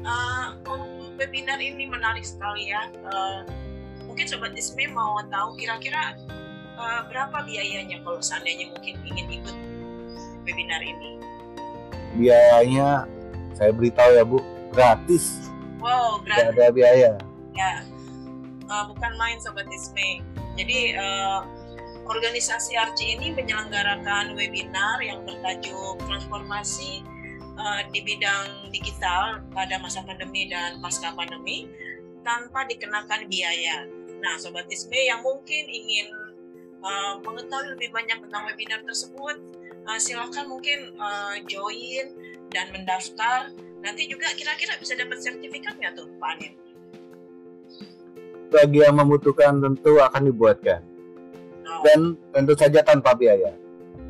uh, 0.02 0.56
untuk 0.66 1.14
webinar 1.20 1.60
ini 1.62 1.86
menarik 1.86 2.24
sekali 2.24 2.72
ya. 2.72 2.90
Uh, 3.06 3.46
mungkin 4.08 4.26
sobat 4.26 4.56
Isme 4.56 4.88
mau 4.90 5.20
tahu 5.28 5.54
kira-kira 5.54 6.18
uh, 6.74 7.06
berapa 7.06 7.44
biayanya 7.44 8.00
kalau 8.02 8.18
seandainya 8.18 8.72
mungkin 8.72 8.96
ingin 9.04 9.26
ikut 9.38 9.56
webinar 10.48 10.80
ini 10.80 11.20
Biayanya 12.16 13.04
saya 13.52 13.70
beritahu 13.70 14.10
ya 14.16 14.24
bu 14.24 14.40
gratis 14.72 15.52
wow 15.78 16.18
tidak 16.24 16.56
gratis 16.56 16.56
ada 16.56 16.66
biaya. 16.72 17.12
ya 17.52 17.72
uh, 18.72 18.84
bukan 18.88 19.12
main 19.20 19.36
sobat 19.44 19.68
Isme 19.68 20.24
jadi 20.56 20.96
uh, 20.98 21.46
organisasi 22.08 22.74
Arci 22.74 23.14
ini 23.14 23.36
menyelenggarakan 23.36 24.32
webinar 24.34 24.98
yang 25.04 25.22
bertajuk 25.28 26.00
transformasi 26.08 27.04
uh, 27.60 27.84
di 27.92 28.00
bidang 28.00 28.72
digital 28.72 29.44
pada 29.52 29.76
masa 29.78 30.00
pandemi 30.02 30.48
dan 30.48 30.80
pasca 30.80 31.12
pandemi 31.12 31.68
tanpa 32.24 32.64
dikenakan 32.66 33.28
biaya. 33.28 33.86
Nah, 34.18 34.34
sobat 34.40 34.66
Isme 34.72 34.98
yang 34.98 35.22
mungkin 35.22 35.64
ingin 35.68 36.10
uh, 36.82 37.20
mengetahui 37.22 37.76
lebih 37.78 37.94
banyak 37.94 38.18
tentang 38.24 38.42
webinar 38.48 38.80
tersebut, 38.82 39.36
uh, 39.88 39.98
silakan 39.98 40.52
mungkin 40.52 40.92
uh, 41.00 41.40
join 41.48 42.12
dan 42.52 42.68
mendaftar. 42.70 43.50
Nanti 43.80 44.10
juga 44.10 44.28
kira-kira 44.36 44.76
bisa 44.76 44.92
dapat 44.98 45.22
sertifikat 45.22 45.80
nggak 45.80 45.96
tuh, 45.96 46.10
Pak 46.20 46.28
Anin? 46.36 46.52
Bagi 48.48 48.80
yang 48.84 48.96
membutuhkan 48.96 49.60
tentu 49.60 50.00
akan 50.00 50.22
dibuatkan 50.28 50.80
Oh. 51.68 51.84
dan 51.84 52.00
tentu 52.32 52.56
saja 52.56 52.80
tanpa 52.80 53.12
biaya. 53.12 53.52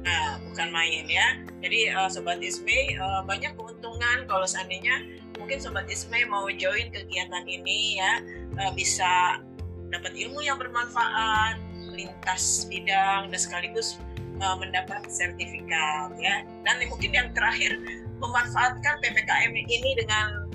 Nah, 0.06 0.38
bukan 0.46 0.68
main 0.70 1.04
ya. 1.10 1.42
Jadi 1.58 1.90
uh, 1.90 2.06
Sobat 2.06 2.38
Isme 2.38 2.94
uh, 2.96 3.26
banyak 3.26 3.52
keuntungan 3.58 4.24
kalau 4.30 4.46
seandainya 4.46 5.04
mungkin 5.36 5.58
Sobat 5.58 5.90
Isme 5.90 6.22
mau 6.30 6.46
join 6.54 6.88
kegiatan 6.94 7.44
ini 7.50 7.98
ya 7.98 8.22
uh, 8.62 8.70
bisa 8.72 9.42
dapat 9.90 10.14
ilmu 10.14 10.38
yang 10.40 10.54
bermanfaat 10.54 11.58
lintas 11.98 12.70
bidang 12.70 13.26
dan 13.26 13.40
sekaligus 13.40 13.98
uh, 14.40 14.56
mendapat 14.58 15.06
sertifikat 15.10 16.14
ya. 16.18 16.42
Dan 16.64 16.82
mungkin 16.88 17.10
yang 17.14 17.28
terakhir 17.34 17.78
memanfaatkan 18.18 18.98
PPKM 19.02 19.52
ini 19.54 19.90
dengan 19.98 20.48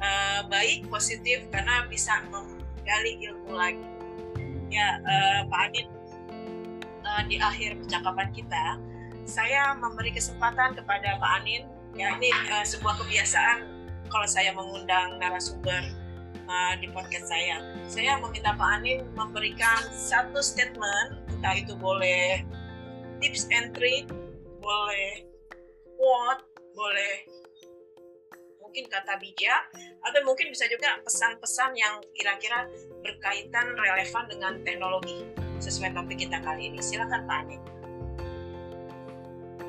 uh, 0.00 0.40
baik 0.52 0.88
positif 0.92 1.48
karena 1.48 1.88
bisa 1.88 2.20
menggali 2.28 3.12
ilmu 3.24 3.52
lagi. 3.56 3.88
Ya, 4.68 5.00
uh, 5.00 5.40
Pak 5.48 5.72
Adit 5.72 5.88
di 7.26 7.40
akhir 7.40 7.80
percakapan 7.80 8.28
kita, 8.36 8.76
saya 9.24 9.72
memberi 9.76 10.12
kesempatan 10.12 10.76
kepada 10.76 11.16
Pak 11.16 11.32
Anin. 11.40 11.64
Ya, 11.96 12.14
ini 12.14 12.30
uh, 12.52 12.62
sebuah 12.62 13.00
kebiasaan 13.00 13.64
kalau 14.12 14.28
saya 14.28 14.52
mengundang 14.54 15.18
narasumber 15.18 15.82
uh, 16.48 16.74
di 16.78 16.86
podcast 16.92 17.28
saya. 17.32 17.64
Saya 17.88 18.20
meminta 18.20 18.54
Pak 18.54 18.70
Anin 18.80 19.08
memberikan 19.16 19.88
satu 19.92 20.40
statement, 20.40 21.26
entah 21.32 21.54
itu 21.56 21.74
boleh 21.74 22.44
tips 23.18 23.50
and 23.50 23.74
trick, 23.74 24.06
boleh 24.62 25.26
quote, 25.98 26.42
boleh 26.74 27.14
mungkin 28.62 28.84
kata 28.86 29.18
bijak, 29.18 29.62
atau 30.04 30.20
mungkin 30.22 30.52
bisa 30.52 30.68
juga 30.70 31.00
pesan-pesan 31.02 31.70
yang 31.74 31.98
kira-kira 32.14 32.68
berkaitan 33.02 33.74
relevan 33.74 34.24
dengan 34.30 34.52
teknologi 34.62 35.24
sesuai 35.58 35.96
topik 35.96 36.22
kita 36.22 36.38
kali 36.44 36.70
ini. 36.70 36.78
Silakan 36.78 37.26
Anin. 37.26 37.60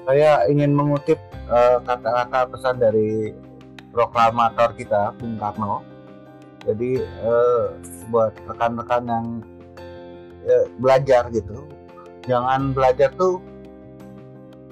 Saya 0.06 0.46
ingin 0.50 0.74
mengutip 0.74 1.18
eh, 1.50 1.78
kata-kata 1.86 2.50
pesan 2.54 2.76
dari 2.82 3.34
proklamator 3.90 4.74
kita 4.78 5.18
Bung 5.18 5.38
Karno. 5.42 5.82
Jadi 6.68 7.02
eh, 7.02 7.64
buat 8.14 8.36
rekan-rekan 8.46 9.04
yang 9.08 9.26
eh, 10.46 10.66
belajar 10.78 11.32
gitu, 11.34 11.66
jangan 12.30 12.78
belajar 12.78 13.10
tuh 13.18 13.42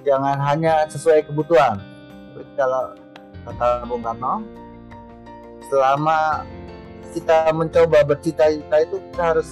jangan 0.06 0.38
hanya 0.38 0.86
sesuai 0.88 1.26
kebutuhan. 1.26 1.82
Kalau 2.54 2.94
kata 3.50 3.90
Bung 3.90 4.06
Karno, 4.06 4.46
selama 5.68 6.46
kita 7.18 7.50
mencoba 7.50 8.06
bercita-cita 8.06 8.78
itu 8.86 9.02
kita 9.10 9.24
harus 9.34 9.50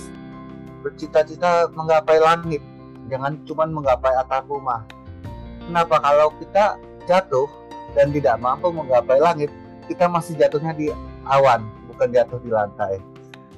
bercita-cita 0.86 1.74
menggapai 1.74 2.22
langit, 2.22 2.62
jangan 3.10 3.42
cuma 3.50 3.66
menggapai 3.66 4.14
atap 4.22 4.46
rumah. 4.46 4.86
Kenapa 5.66 5.98
kalau 5.98 6.30
kita 6.38 6.78
jatuh 7.10 7.50
dan 7.98 8.14
tidak 8.14 8.38
mampu 8.38 8.70
menggapai 8.70 9.18
langit, 9.18 9.50
kita 9.90 10.06
masih 10.06 10.38
jatuhnya 10.38 10.78
di 10.78 10.94
awan, 11.26 11.66
bukan 11.90 12.14
jatuh 12.14 12.38
di 12.38 12.54
lantai. 12.54 13.02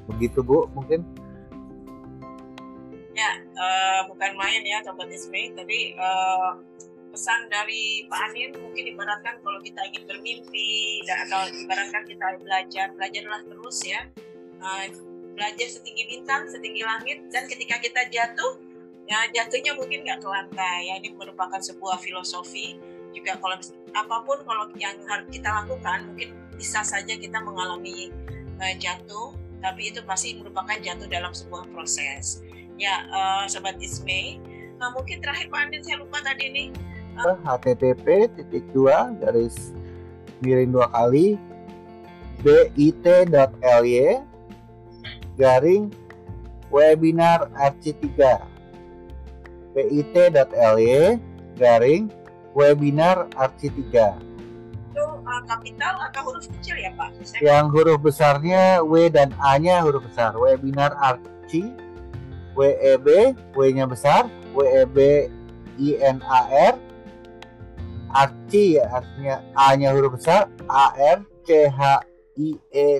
Begitu 0.07 0.39
Bu, 0.39 0.71
mungkin 0.71 1.03
Eh, 3.57 4.01
bukan 4.05 4.31
main 4.37 4.61
ya 4.61 4.85
Sobat 4.85 5.09
Isme, 5.09 5.49
tapi 5.57 5.97
eh, 5.97 6.49
pesan 7.09 7.49
dari 7.49 8.05
Pak 8.05 8.19
Anin 8.29 8.53
mungkin 8.53 8.93
ibaratkan 8.93 9.41
kalau 9.41 9.57
kita 9.65 9.81
ingin 9.89 10.05
bermimpi 10.05 11.01
dan 11.09 11.25
atau 11.25 11.49
ibaratkan 11.49 12.05
kita 12.05 12.37
belajar, 12.37 12.93
belajarlah 12.93 13.41
terus 13.49 13.77
ya. 13.81 14.05
Eh, 14.61 14.93
belajar 15.33 15.67
setinggi 15.73 16.05
bintang, 16.05 16.45
setinggi 16.45 16.85
langit 16.85 17.17
dan 17.33 17.49
ketika 17.49 17.81
kita 17.81 18.01
jatuh 18.09 18.61
ya 19.09 19.25
jatuhnya 19.33 19.73
mungkin 19.73 20.05
nggak 20.05 20.21
ke 20.21 20.27
lantai. 20.29 20.93
Ya 20.93 21.01
ini 21.01 21.17
merupakan 21.17 21.57
sebuah 21.57 21.97
filosofi. 21.97 22.77
Juga 23.09 23.41
kalau 23.41 23.57
apa 23.97 24.17
pun 24.21 24.37
kalau 24.45 24.69
yang 24.77 25.01
harus 25.09 25.25
kita 25.33 25.49
lakukan 25.49 26.13
mungkin 26.13 26.29
bisa 26.53 26.85
saja 26.85 27.17
kita 27.17 27.41
mengalami 27.41 28.13
uh, 28.61 28.73
jatuh. 28.77 29.33
Tapi 29.57 29.89
itu 29.89 30.05
pasti 30.05 30.37
merupakan 30.37 30.77
jatuh 30.77 31.09
dalam 31.09 31.33
sebuah 31.33 31.65
proses 31.73 32.45
ya 32.77 33.05
uh, 33.09 33.43
sobat 33.49 33.75
Isme 33.81 34.37
uh, 34.77 34.89
mungkin 34.93 35.19
terakhir 35.21 35.49
Pak 35.49 35.59
Andin 35.67 35.81
saya 35.81 35.97
lupa 36.01 36.21
tadi 36.21 36.45
nih. 36.53 36.69
Http 37.17 38.29
titik 38.37 38.65
dua 38.77 39.09
garis 39.17 39.73
miring 40.45 40.69
dua 40.69 40.85
kali 40.93 41.41
bit.ly 42.45 43.97
garing 45.33 45.83
webinar 46.69 47.49
RC3 47.57 48.05
bit.ly 49.73 51.17
garing 51.57 52.13
webinar 52.53 53.25
RC3 53.33 53.81
itu 54.97 55.05
uh, 55.05 55.41
kapital 55.45 55.93
atau 56.09 56.21
huruf 56.25 56.49
kecil 56.57 56.73
ya 56.81 56.89
Pak? 56.97 57.13
Saya 57.21 57.41
yang 57.61 57.69
huruf 57.69 58.01
besarnya 58.01 58.81
W 58.81 59.13
dan 59.13 59.29
A 59.37 59.61
nya 59.61 59.85
huruf 59.85 60.01
besar. 60.09 60.33
Webinar 60.33 60.97
RC 60.97 61.69
WEB 62.57 63.37
W 63.53 63.61
nya 63.71 63.85
besar 63.85 64.25
WEB 64.57 65.29
INAR 65.77 66.75
RC 68.09 68.51
ya 68.81 68.85
artinya 68.89 69.35
A 69.53 69.77
nya 69.77 69.93
huruf 69.93 70.17
besar 70.17 70.49
AR 70.65 71.21
CHIE 71.45 72.57
3 72.73 72.97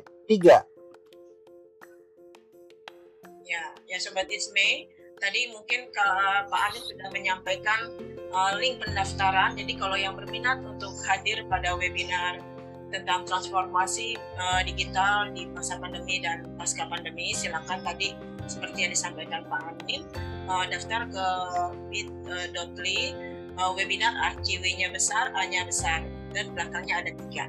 ya 3.48 3.64
ya 3.88 3.98
Sobat 4.04 4.28
Isme, 4.28 4.92
tadi 5.18 5.50
mungkin 5.50 5.90
Pak 5.96 6.62
Amin 6.70 6.84
sudah 6.84 7.08
menyampaikan 7.10 7.90
uh, 8.36 8.54
link 8.60 8.84
pendaftaran. 8.84 9.56
Jadi 9.56 9.74
kalau 9.80 9.96
yang 9.96 10.14
berminat 10.14 10.62
untuk 10.68 10.94
hadir 11.08 11.42
pada 11.48 11.74
webinar 11.74 12.44
tentang 12.92 13.28
transformasi 13.28 14.16
uh, 14.40 14.62
digital 14.64 15.32
di 15.32 15.48
masa 15.52 15.80
pandemi 15.80 16.20
dan 16.20 16.48
pasca 16.60 16.88
pandemi, 16.88 17.32
silakan 17.32 17.84
tadi 17.84 18.16
seperti 18.48 18.88
yang 18.88 18.92
disampaikan 18.92 19.44
Pak 19.48 19.62
Amin 19.76 20.08
uh, 20.48 20.66
daftar 20.68 21.08
ke 21.08 21.28
bit.ly 21.92 23.02
uh, 23.60 23.72
webinar 23.76 24.14
ACW-nya 24.32 24.90
besar, 24.92 25.30
A-nya 25.36 25.68
besar 25.68 26.04
dan 26.32 26.52
belakangnya 26.56 27.04
ada 27.04 27.12
tiga. 27.28 27.46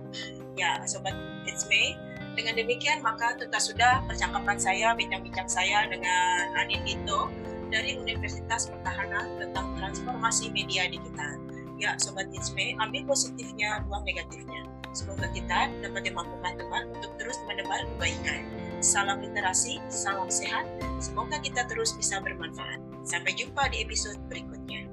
Ya, 0.58 0.82
sobat 0.84 1.14
It's 1.46 1.64
Me. 1.70 1.94
Dengan 2.34 2.54
demikian 2.54 3.02
maka 3.02 3.34
tuntas 3.34 3.66
sudah 3.66 4.02
percakapan 4.06 4.58
saya, 4.58 4.94
bincang-bincang 4.94 5.50
saya 5.50 5.90
dengan 5.90 6.54
Anin 6.54 6.82
Dito 6.86 7.30
dari 7.68 7.98
Universitas 7.98 8.70
Pertahanan 8.70 9.38
tentang 9.42 9.74
transformasi 9.76 10.50
media 10.54 10.86
digital. 10.86 11.38
Ya, 11.78 11.94
Sobat 11.94 12.26
Insme, 12.34 12.74
ambil 12.82 13.06
positifnya, 13.06 13.86
buang 13.86 14.02
negatifnya. 14.02 14.66
Semoga 14.90 15.30
kita 15.30 15.70
dapat 15.78 16.10
dimampukan 16.10 16.58
teman 16.58 16.90
untuk 16.90 17.14
terus 17.22 17.38
menebar 17.46 17.86
kebaikan. 17.94 18.42
Salam 18.78 19.18
literasi, 19.18 19.82
salam 19.90 20.30
sehat. 20.30 20.62
Semoga 21.02 21.42
kita 21.42 21.66
terus 21.66 21.98
bisa 21.98 22.22
bermanfaat. 22.22 22.78
Sampai 23.02 23.34
jumpa 23.34 23.66
di 23.74 23.82
episode 23.82 24.22
berikutnya. 24.30 24.86